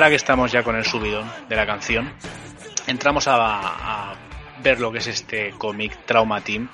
[0.01, 2.11] Ahora que estamos ya con el subidón de la canción,
[2.87, 4.15] entramos a,
[4.63, 6.69] ver lo que es este cómic Trauma Team,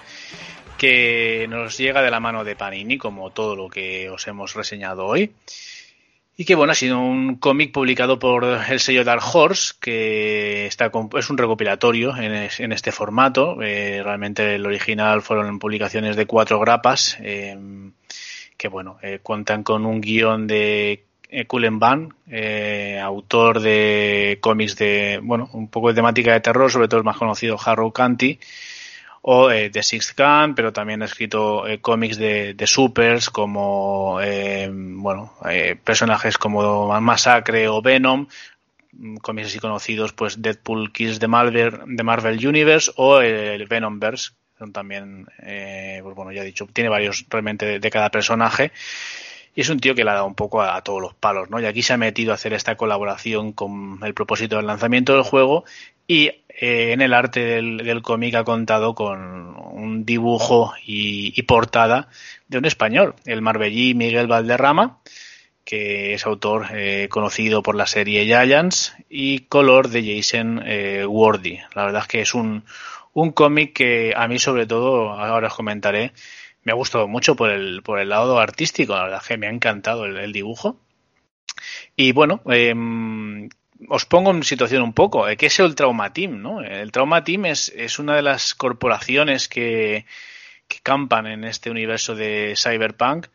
[0.77, 5.05] que nos llega de la mano de Panini, como todo lo que os hemos reseñado
[5.05, 5.33] hoy.
[6.37, 10.89] Y que bueno, ha sido un cómic publicado por el sello Dark Horse, que está
[11.17, 13.61] es un recopilatorio en, es- en este formato.
[13.61, 17.57] Eh, realmente el original fueron publicaciones de cuatro grapas, eh,
[18.55, 21.06] que bueno, eh, cuentan con un guion de
[21.47, 26.87] Cullen Bunn, eh, autor de cómics de, bueno, un poco de temática de terror, sobre
[26.87, 28.39] todo el más conocido Harrow County,
[29.21, 34.69] o eh, The Sixth Gun, pero también ha escrito eh, cómics de, supers como, eh,
[34.71, 38.27] bueno, eh, personajes como Masacre o Venom,
[38.93, 44.31] mm, cómics así conocidos, pues Deadpool Kills de Marvel, de Marvel Universe o el Venomverse,
[44.57, 48.71] son también, eh, pues bueno, ya he dicho, tiene varios realmente de cada personaje.
[49.57, 51.59] Y es un tío que le ha dado un poco a, todos los palos, ¿no?
[51.59, 55.23] Y aquí se ha metido a hacer esta colaboración con el propósito del lanzamiento del
[55.23, 55.65] juego
[56.05, 62.07] y eh, en el arte del, cómic ha contado con un dibujo y, portada
[62.47, 64.99] de un español, el marbellí Miguel Valderrama,
[65.65, 71.03] que es autor eh, conocido por la serie Giants y color de Jason eh.
[71.73, 72.63] La verdad es que es un,
[73.13, 76.11] un cómic que a mí sobre todo, ahora os comentaré,
[76.67, 79.51] me ha gustado mucho por el, por el lado artístico, la verdad que me ha
[79.51, 80.77] encantado el, dibujo.
[81.95, 82.75] Y bueno, eh,
[83.87, 85.29] os pongo en situación un poco.
[85.29, 86.41] eh, ¿Qué es el Trauma Team?
[86.41, 86.61] ¿no?
[86.61, 90.05] El Trauma Team es, es una de las corporaciones que,
[90.67, 93.27] que campan en este universo de Cyberpunk.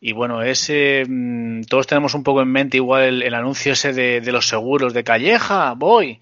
[0.00, 3.92] Y bueno, ese, mm, todos tenemos un poco en mente igual el, el anuncio ese
[3.92, 6.20] de, de, los seguros de Calleja, voy.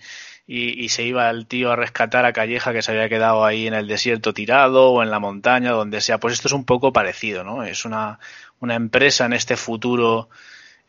[0.53, 3.69] Y, y, se iba el tío a rescatar a Calleja que se había quedado ahí
[3.69, 6.19] en el desierto tirado o en la montaña, donde sea.
[6.19, 7.63] Pues esto es un poco parecido, ¿no?
[7.63, 8.19] Es una,
[8.59, 10.29] una empresa en este futuro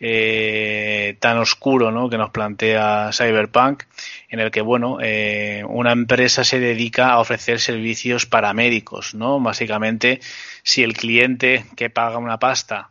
[0.03, 2.09] eh, tan oscuro ¿no?
[2.09, 3.83] que nos plantea Cyberpunk,
[4.29, 9.39] en el que bueno, eh, una empresa se dedica a ofrecer servicios paramédicos, ¿no?
[9.39, 10.19] Básicamente,
[10.63, 12.89] si el cliente que paga una pasta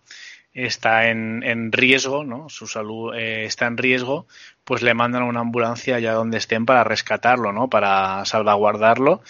[0.53, 2.48] está en, en riesgo, ¿no?
[2.48, 4.26] Su salud eh, está en riesgo,
[4.64, 7.68] pues le mandan a una ambulancia allá donde estén para rescatarlo, ¿no?
[7.68, 9.22] Para salvaguardarlo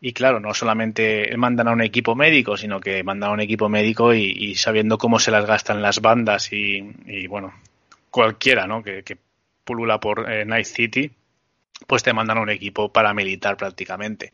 [0.00, 3.68] y claro, no solamente mandan a un equipo médico, sino que mandan a un equipo
[3.68, 7.52] médico y, sabiendo cómo se las gastan las bandas y, y bueno,
[8.10, 8.82] cualquiera ¿no?
[8.82, 9.16] que, que
[9.64, 11.10] pulula por eh, Night City,
[11.86, 14.32] pues te mandan un equipo paramilitar prácticamente.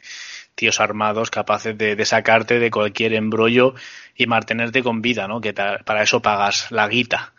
[0.55, 3.75] Tíos armados capaces de, sacarte de cualquier embrollo
[4.17, 5.41] y mantenerte con vida, ¿no?
[5.41, 7.33] Que para eso pagas la guita.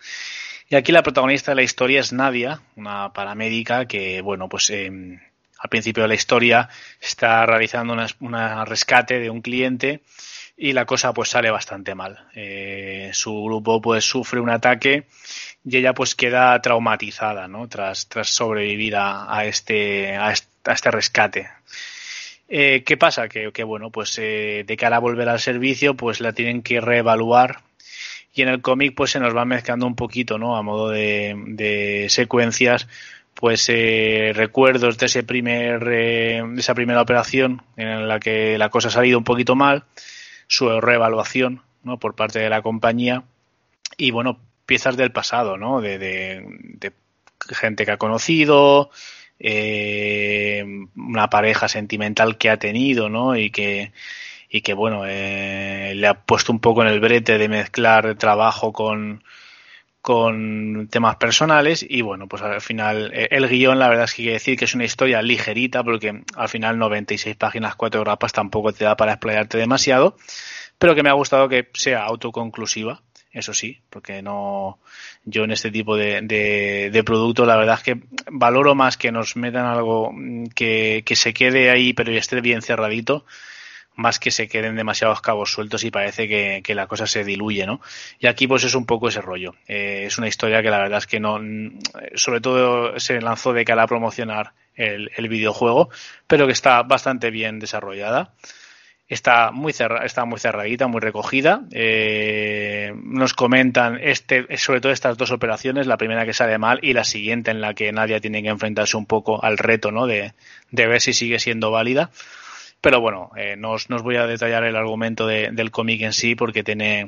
[0.70, 4.70] Y aquí la protagonista de la historia es Nadia, una paramédica que, bueno, pues...
[4.70, 5.20] Eh,
[5.58, 6.70] al principio de la historia
[7.02, 10.02] está realizando una, una rescate de un cliente
[10.58, 12.28] y la cosa pues sale bastante mal.
[12.34, 15.08] Eh, su grupo pues sufre un ataque
[15.64, 17.68] y ella pues queda traumatizada, ¿no?
[17.68, 21.50] Tras, tras sobrevivir a, este, a, este, rescate.
[22.48, 23.28] Eh, ¿Qué pasa?
[23.28, 26.80] Que, que bueno, pues eh, de cara a volver al servicio, pues la tienen que
[26.80, 27.62] reevaluar
[28.34, 30.58] y en el cómic pues se nos va mezclando un poquito, ¿no?
[30.58, 32.88] A modo de, de secuencias,
[33.34, 38.70] pues eh, recuerdos de ese primer eh, de esa primera operación en la que la
[38.70, 39.86] cosa ha salido un poquito mal
[40.48, 43.24] su reevaluación no por parte de la compañía.
[43.98, 46.92] Y bueno piezas del pasado no de, de,
[47.50, 48.90] gente que ha conocido
[49.40, 50.66] eh,
[50.96, 53.94] una pareja sentimental que ha tenido no y que
[54.50, 58.74] y que bueno eh, le ha puesto un poco en el brete de mezclar trabajo
[58.74, 59.24] con
[60.06, 64.34] con temas personales y bueno, pues al final el guion la verdad es que quiere
[64.34, 68.86] decir que es una historia ligerita porque al final 96 páginas, 4 grapas tampoco te
[68.86, 70.16] da para explayarte demasiado,
[70.78, 73.02] pero que me ha gustado que sea autoconclusiva,
[73.32, 74.78] eso sí, porque no
[75.24, 78.00] yo en este tipo de, de, de producto la verdad es que
[78.32, 80.14] valoro más que nos metan algo
[80.54, 83.26] que, que se quede ahí pero esté bien cerradito
[83.96, 87.66] más que se queden demasiados cabos sueltos y parece que, que, la cosa se diluye,
[87.66, 87.82] ¿no?
[88.20, 89.56] Y aquí pues es un poco ese rollo.
[89.68, 91.40] Eh, es una historia que la verdad es que no,
[92.16, 95.90] sobre todo se lanzó de cara a promocionar el, el videojuego,
[96.28, 98.34] pero que está bastante bien desarrollada.
[99.08, 101.62] Está muy, cerra, está muy cerradita, muy recogida.
[101.72, 106.94] Eh, nos comentan este, sobre todo estas dos operaciones, la primera que sale mal y
[106.94, 110.08] la siguiente en la que Nadia tiene que enfrentarse un poco al reto, ¿no?
[110.08, 110.34] De,
[110.72, 112.10] de ver si sigue siendo válida.
[112.86, 116.02] Pero bueno, eh, no, os, no, os, voy a detallar el argumento de, del cómic
[116.04, 117.08] en sí porque tiene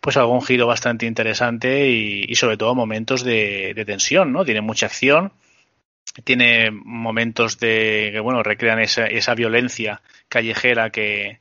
[0.00, 4.44] pues algún giro bastante interesante y, sobre todo momentos de, de, tensión, ¿no?
[4.44, 5.32] Tiene mucha acción,
[6.24, 11.38] tiene momentos de que bueno recrean esa, esa violencia callejera que,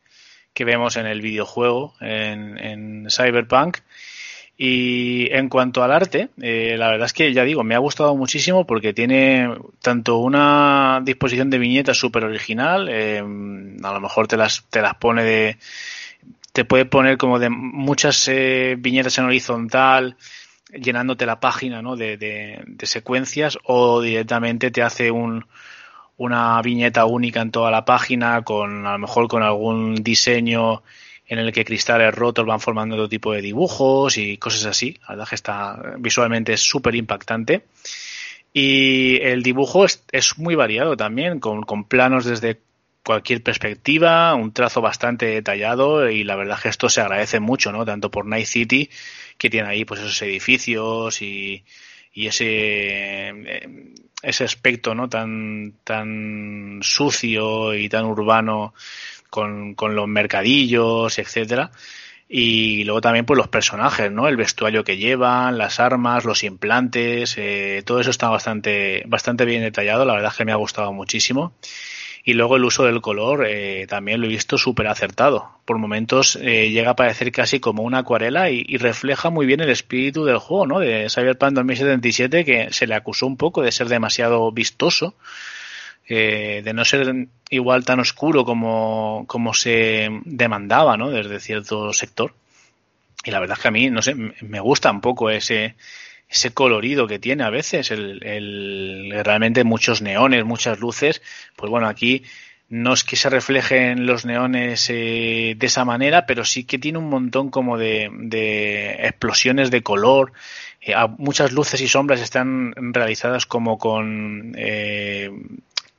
[0.53, 3.79] que vemos en el videojuego, en Cyberpunk.
[4.63, 8.15] Y en cuanto al arte, eh, la verdad es que ya digo, me ha gustado
[8.15, 9.49] muchísimo porque tiene
[9.81, 14.93] tanto una disposición de viñetas súper original, eh, a lo mejor te las, te las
[14.97, 15.57] pone de,
[16.53, 20.15] te puede poner como de muchas eh, viñetas en horizontal,
[20.71, 21.95] llenándote la página ¿no?
[21.95, 25.43] de, de, de, secuencias, o directamente te hace un,
[26.17, 30.83] una viñeta única en toda la página, con a lo mejor con algún diseño
[31.31, 34.97] en el que cristales rotos van formando otro tipo de dibujos y cosas así.
[35.03, 37.63] La verdad que está visualmente súper impactante.
[38.51, 40.03] Y el dibujo es,
[40.37, 42.59] muy variado también, con, planos desde
[43.05, 47.85] cualquier perspectiva, un trazo bastante detallado y la verdad que esto se agradece mucho, ¿no?
[47.85, 48.89] Tanto por Night City,
[49.37, 51.63] que tiene ahí pues esos edificios y,
[52.11, 53.69] y ese,
[54.21, 55.07] ese aspecto, ¿no?
[55.07, 58.73] Tan, tan sucio y tan urbano
[59.31, 61.71] con, con los mercadillos, etcétera.
[62.29, 64.27] Y luego también pues los personajes, ¿no?
[64.27, 69.63] El vestuario que llevan, las armas, los implantes, eh, todo eso está bastante, bastante bien
[69.63, 71.53] detallado, la verdad es que me ha gustado muchísimo.
[72.23, 75.49] Y luego el uso del color eh, también lo he visto súper acertado.
[75.65, 79.59] Por momentos eh, llega a parecer casi como una acuarela y, y, refleja muy bien
[79.59, 80.79] el espíritu del juego, ¿no?
[80.79, 85.15] De Cyberpunk 2077 que se le acusó un poco de ser demasiado vistoso
[86.13, 91.09] eh, de no ser igual tan oscuro como, como se demandaba ¿no?
[91.09, 92.33] desde cierto sector.
[93.23, 95.75] Y la verdad es que a mí, no sé, me gusta un poco ese,
[96.27, 101.21] ese colorido que tiene a veces, el, realmente muchos neones, muchas luces.
[101.55, 102.23] Pues bueno, aquí
[102.67, 106.97] no es que se reflejen los neones eh, de esa manera, pero sí que tiene
[106.97, 110.33] un montón como de, de explosiones de color.
[110.81, 115.29] Eh, muchas luces y sombras están realizadas como con eh,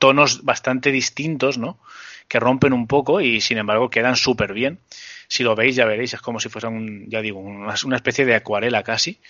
[0.02, 1.78] tonos bastante distintos, ¿no?
[2.26, 4.80] Que rompen un poco y sin embargo quedan súper bien.
[5.28, 8.34] Si lo veis ya veréis, es como si fuera un, ya digo, una, especie de
[8.34, 9.20] acuarela casi.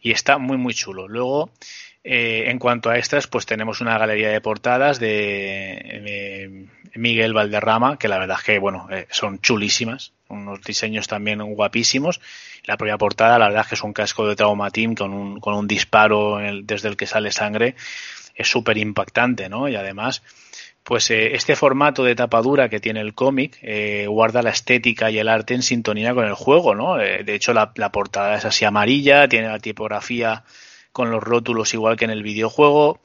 [0.00, 1.08] Y está muy muy chulo.
[1.08, 1.50] Luego
[2.04, 8.06] eh, en cuanto a estas, pues tenemos una galería de portadas de, Miguel Valderrama, que
[8.06, 12.20] la verdad es que, bueno, eh, son chulísimas, unos diseños también guapísimos.
[12.66, 15.54] La propia portada, la verdad es que es un casco de Traumatim con un, con
[15.54, 17.74] un disparo desde el que sale sangre,
[18.34, 19.68] es súper impactante, ¿no?
[19.68, 20.22] Y además,
[20.82, 23.58] pues eh, este formato de tapadura que tiene el cómic
[24.06, 26.96] guarda la estética y el arte en sintonía con el juego, ¿no?
[26.96, 30.44] de hecho, la, la portada es así amarilla, tiene la tipografía
[30.94, 33.00] con los rótulos igual que en el videojuego.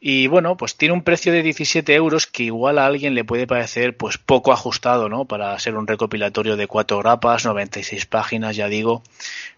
[0.00, 3.48] Y bueno, pues tiene un precio de 17 euros que igual a alguien le puede
[3.48, 5.24] parecer pues poco ajustado, ¿no?
[5.24, 9.02] Para ser un recopilatorio de cuatro grapas, 96 páginas, ya digo.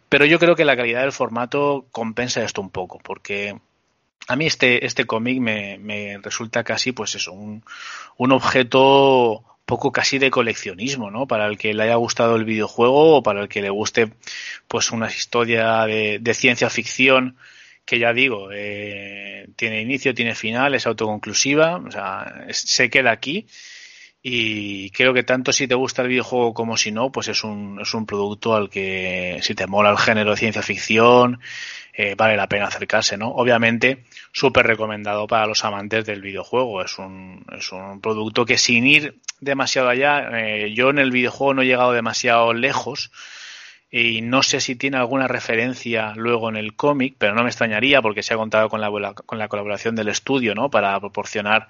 [0.09, 3.57] Pero yo creo que la calidad del formato compensa esto un poco, porque
[4.29, 7.65] a mí este, este cómic me, me, resulta casi, pues eso, un,
[8.17, 11.27] un objeto poco casi de coleccionismo, ¿no?
[11.27, 14.13] Para el que le haya gustado el videojuego o para el que le guste,
[14.69, 17.37] pues, una historia de, de ciencia ficción
[17.85, 23.47] que ya digo, eh, tiene inicio, tiene final, es autoconclusiva, o sea, se queda aquí
[24.23, 27.79] y creo que tanto si te gusta el videojuego como si no, pues es un,
[27.81, 31.41] es un producto al que si te mola el género de ciencia ficción,
[31.95, 33.29] eh, vale la pena acercarse, ¿no?
[33.29, 36.83] Obviamente, súper recomendado para los amantes del videojuego.
[36.83, 41.55] Es un, es un producto que sin ir demasiado allá, eh, yo en el videojuego
[41.55, 43.11] no he llegado demasiado lejos
[43.91, 48.03] y no sé si tiene alguna referencia luego en el cómic, pero no me extrañaría
[48.03, 50.71] porque se ha contado con la, con la colaboración del estudio, ¿no?
[50.71, 51.69] Para proporcionar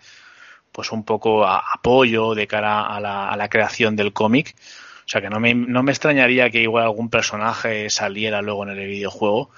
[0.72, 4.54] pues un poco a, apoyo de cara a la, a la creación del cómic.
[5.00, 8.78] O sea que no me, no me extrañaría que igual algún personaje saliera luego en
[8.78, 9.50] el videojuego.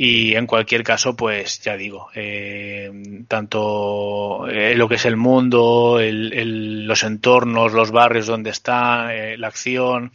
[0.00, 2.88] Y en cualquier caso, pues ya digo, eh,
[3.26, 9.12] tanto eh, lo que es el mundo, el, el, los entornos, los barrios donde está,
[9.12, 10.12] eh, la acción,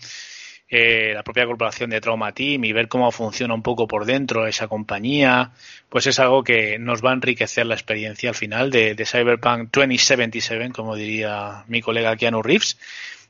[0.76, 4.48] eh, la propia corporación de Trauma Team y ver cómo funciona un poco por dentro
[4.48, 5.52] esa compañía,
[5.88, 9.70] pues es algo que nos va a enriquecer la experiencia al final de, de Cyberpunk
[9.72, 12.80] 2077, como diría mi colega Keanu Reeves.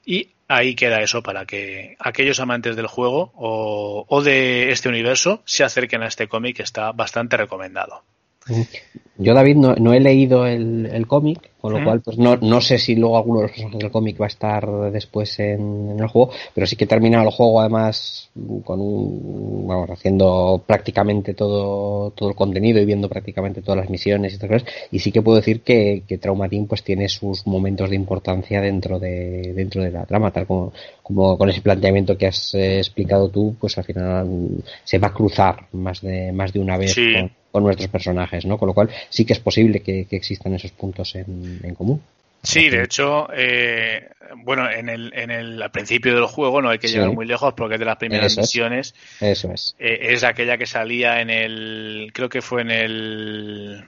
[0.06, 5.42] Y ahí queda eso para que aquellos amantes del juego o, o de este universo
[5.44, 8.06] se acerquen a este cómic que está bastante recomendado.
[9.18, 12.60] Yo, David, no, no he leído el, el cómic, con lo cual pues no, no
[12.62, 16.00] sé si luego alguno de los personajes del cómic va a estar después en, en,
[16.00, 18.32] el juego, pero sí que he terminado el juego además
[18.66, 24.32] con un, vamos, haciendo prácticamente todo, todo el contenido y viendo prácticamente todas las misiones
[24.32, 27.92] y estas cosas, y sí que puedo decir que, que Traumatín pues tiene sus momentos
[27.92, 30.74] de importancia dentro de, dentro de la trama, tal como,
[31.04, 34.28] como con ese planteamiento que has eh, explicado tú, pues al final
[34.84, 37.14] se va a cruzar más de, más de una vez sí.
[37.14, 38.58] con, con nuestros personajes, ¿no?
[38.58, 42.02] Con lo cual sí que es posible que, que existan esos puntos en, en común.
[42.42, 46.80] Sí, de hecho, eh, bueno, en el, en el, al principio del juego no hay
[46.80, 46.96] que sí.
[46.96, 48.96] llegar muy lejos porque es de las primeras Eso misiones.
[49.22, 49.38] Es.
[49.38, 49.76] Eso es.
[49.78, 53.86] Eh, es aquella que salía en el, creo que fue en el,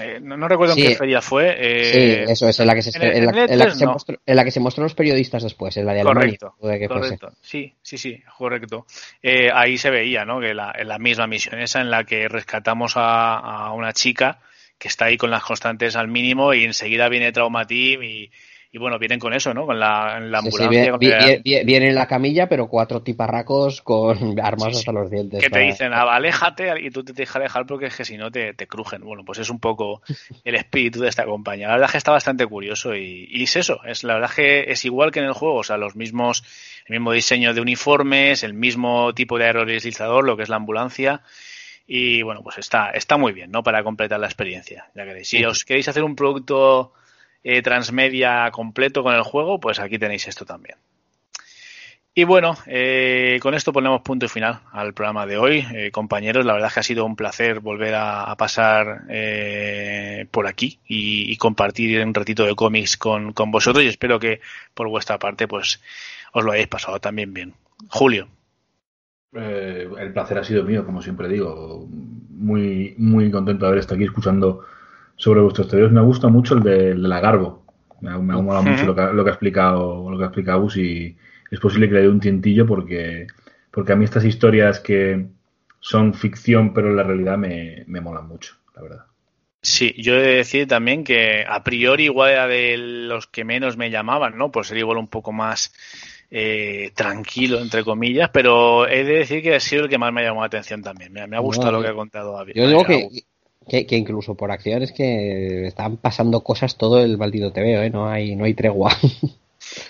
[0.00, 1.54] eh, no, no, recuerdo sí, en qué feria fue.
[1.58, 3.92] Eh, sí, eso es, en la que se, en, la, en la, que se no.
[3.92, 6.88] mostró, en la que se mostró los periodistas después, en la de correcto, Alemania.
[6.88, 7.32] correcto.
[7.40, 8.86] Sí, sí, sí, correcto.
[9.22, 10.40] Eh, ahí se veía, ¿no?
[10.40, 14.40] Que la, en la misma misión esa en la que rescatamos a, a una chica
[14.78, 18.30] que está ahí con las constantes al mínimo y enseguida viene Traumateam y,
[18.76, 19.64] y bueno, vienen con eso, ¿no?
[19.64, 20.52] Con la, la ambulancia.
[20.52, 24.92] Sí, sí, viene, viene, viene, en la camilla, pero cuatro tiparracos con armas sí, hasta
[24.92, 25.42] los dientes.
[25.42, 25.62] Que para...
[25.62, 28.52] te dicen, ah, aléjate y tú te dejas alejar porque es que si no te,
[28.52, 29.00] te, crujen.
[29.00, 30.02] Bueno, pues es un poco
[30.44, 31.68] el espíritu de esta compañía.
[31.68, 33.80] La verdad es que está bastante curioso y, y, es eso.
[33.86, 36.44] Es la verdad que es igual que en el juego, o sea, los mismos,
[36.84, 41.22] el mismo diseño de uniformes, el mismo tipo de aerodeslizador, lo que es la ambulancia
[41.86, 43.62] y bueno, pues está, está muy bien, ¿no?
[43.62, 44.90] Para completar la experiencia.
[44.94, 45.28] Ya queréis.
[45.28, 46.92] Si os queréis hacer un producto
[47.48, 50.78] eh, transmedia completo con el juego, pues aquí tenéis esto también.
[52.12, 55.64] Y bueno, eh, con esto ponemos punto final al programa de hoy.
[55.72, 59.02] Eh, compañeros, la verdad es que ha sido un placer volver a, pasar
[60.32, 64.40] por aquí y, compartir un ratito de cómics con, con vosotros y espero que
[64.74, 65.80] por vuestra parte pues
[66.32, 67.54] os lo hayáis pasado también bien.
[67.90, 68.26] Julio.
[69.32, 71.86] El placer ha sido mío, como siempre digo.
[72.28, 74.64] Muy, muy contento de haber estado aquí escuchando
[75.16, 75.92] sobre vuestros teorías.
[75.92, 77.64] Me gusta mucho el de, el de la Garbo.
[78.00, 78.70] Me, me ha molado uh -huh.
[78.70, 81.16] mucho lo que, lo que, ha explicado, lo que ha explicado Gus y
[81.50, 83.26] es posible que le dé un tientillo porque,
[83.70, 85.26] porque a mí estas historias que
[85.80, 89.04] son ficción pero en la realidad me, me molan mucho, la verdad.
[89.62, 93.76] Sí, yo he de decir también que a priori igual era de los que menos
[93.76, 94.52] me llamaban, ¿no?
[94.52, 95.72] Por ser igual un poco más
[96.30, 100.20] eh, tranquilo, entre comillas, pero he de decir que ha sido el que más me
[100.20, 101.12] ha llamado la atención también.
[101.12, 102.52] Me, me ha gustado No, lo que ha contado David.
[102.54, 103.08] Yo digo que,
[103.68, 107.90] que, que incluso por acciones que están pasando cosas todo el maldito TVO, ¿eh?
[107.90, 108.92] No hay, no hay tregua.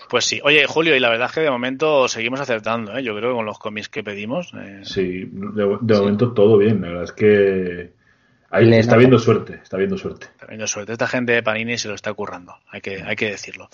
[0.09, 0.41] Pues sí.
[0.43, 3.03] Oye, Julio, y la verdad es que de momento seguimos acertando, ¿eh?
[3.03, 4.53] Yo creo que con los cómics que pedimos.
[4.55, 6.81] eh, Sí, de, de momento todo bien.
[6.81, 7.91] La verdad es que
[8.51, 10.29] ahí Le está viendo suerte, está viendo suerte.
[10.41, 13.69] Teniendo suerte, esta gente de Panini se lo está currando, hay que, hay que decirlo.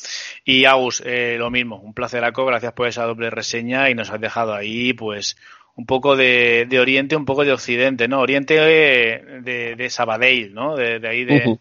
[0.45, 4.21] Y Agus, eh, lo mismo, un placeraco, gracias por esa doble reseña y nos has
[4.21, 5.37] dejado ahí, pues,
[5.77, 8.21] un poco de, de Oriente, un poco de Occidente, ¿no?
[8.21, 10.77] Oriente eh, de, de Sabadell, ¿no?
[10.77, 11.59] De, de ahí de,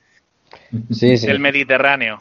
[0.91, 1.27] sí, sí.
[1.27, 2.19] del Mediterráneo.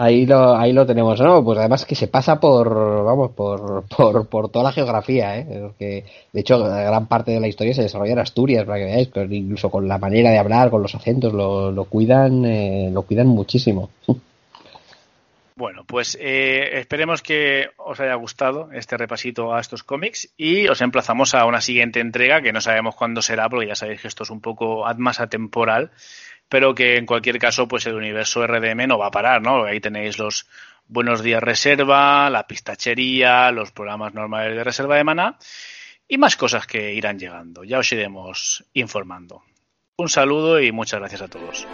[0.00, 1.42] Ahí lo, ahí lo tenemos, ¿no?
[1.42, 2.72] Pues además que se pasa por,
[3.04, 5.46] vamos, por, por, por toda la geografía, ¿eh?
[5.60, 9.08] Porque, de hecho, gran parte de la historia se desarrolla en Asturias, para que veáis,
[9.08, 13.02] pero incluso con la manera de hablar, con los acentos, lo, lo cuidan, eh, lo
[13.02, 13.90] cuidan muchísimo.
[15.58, 20.80] Bueno, pues eh, esperemos que os haya gustado este repasito a estos cómics y os
[20.80, 24.22] emplazamos a una siguiente entrega que no sabemos cuándo será porque ya sabéis que esto
[24.22, 25.90] es un poco más atemporal,
[26.48, 29.64] pero que en cualquier caso pues el universo RDM no va a parar, ¿no?
[29.64, 30.46] Ahí tenéis los
[30.86, 35.38] Buenos Días Reserva, la pistachería, los programas normales de Reserva de Maná
[36.06, 37.64] y más cosas que irán llegando.
[37.64, 39.42] Ya os iremos informando.
[39.96, 41.66] Un saludo y muchas gracias a todos.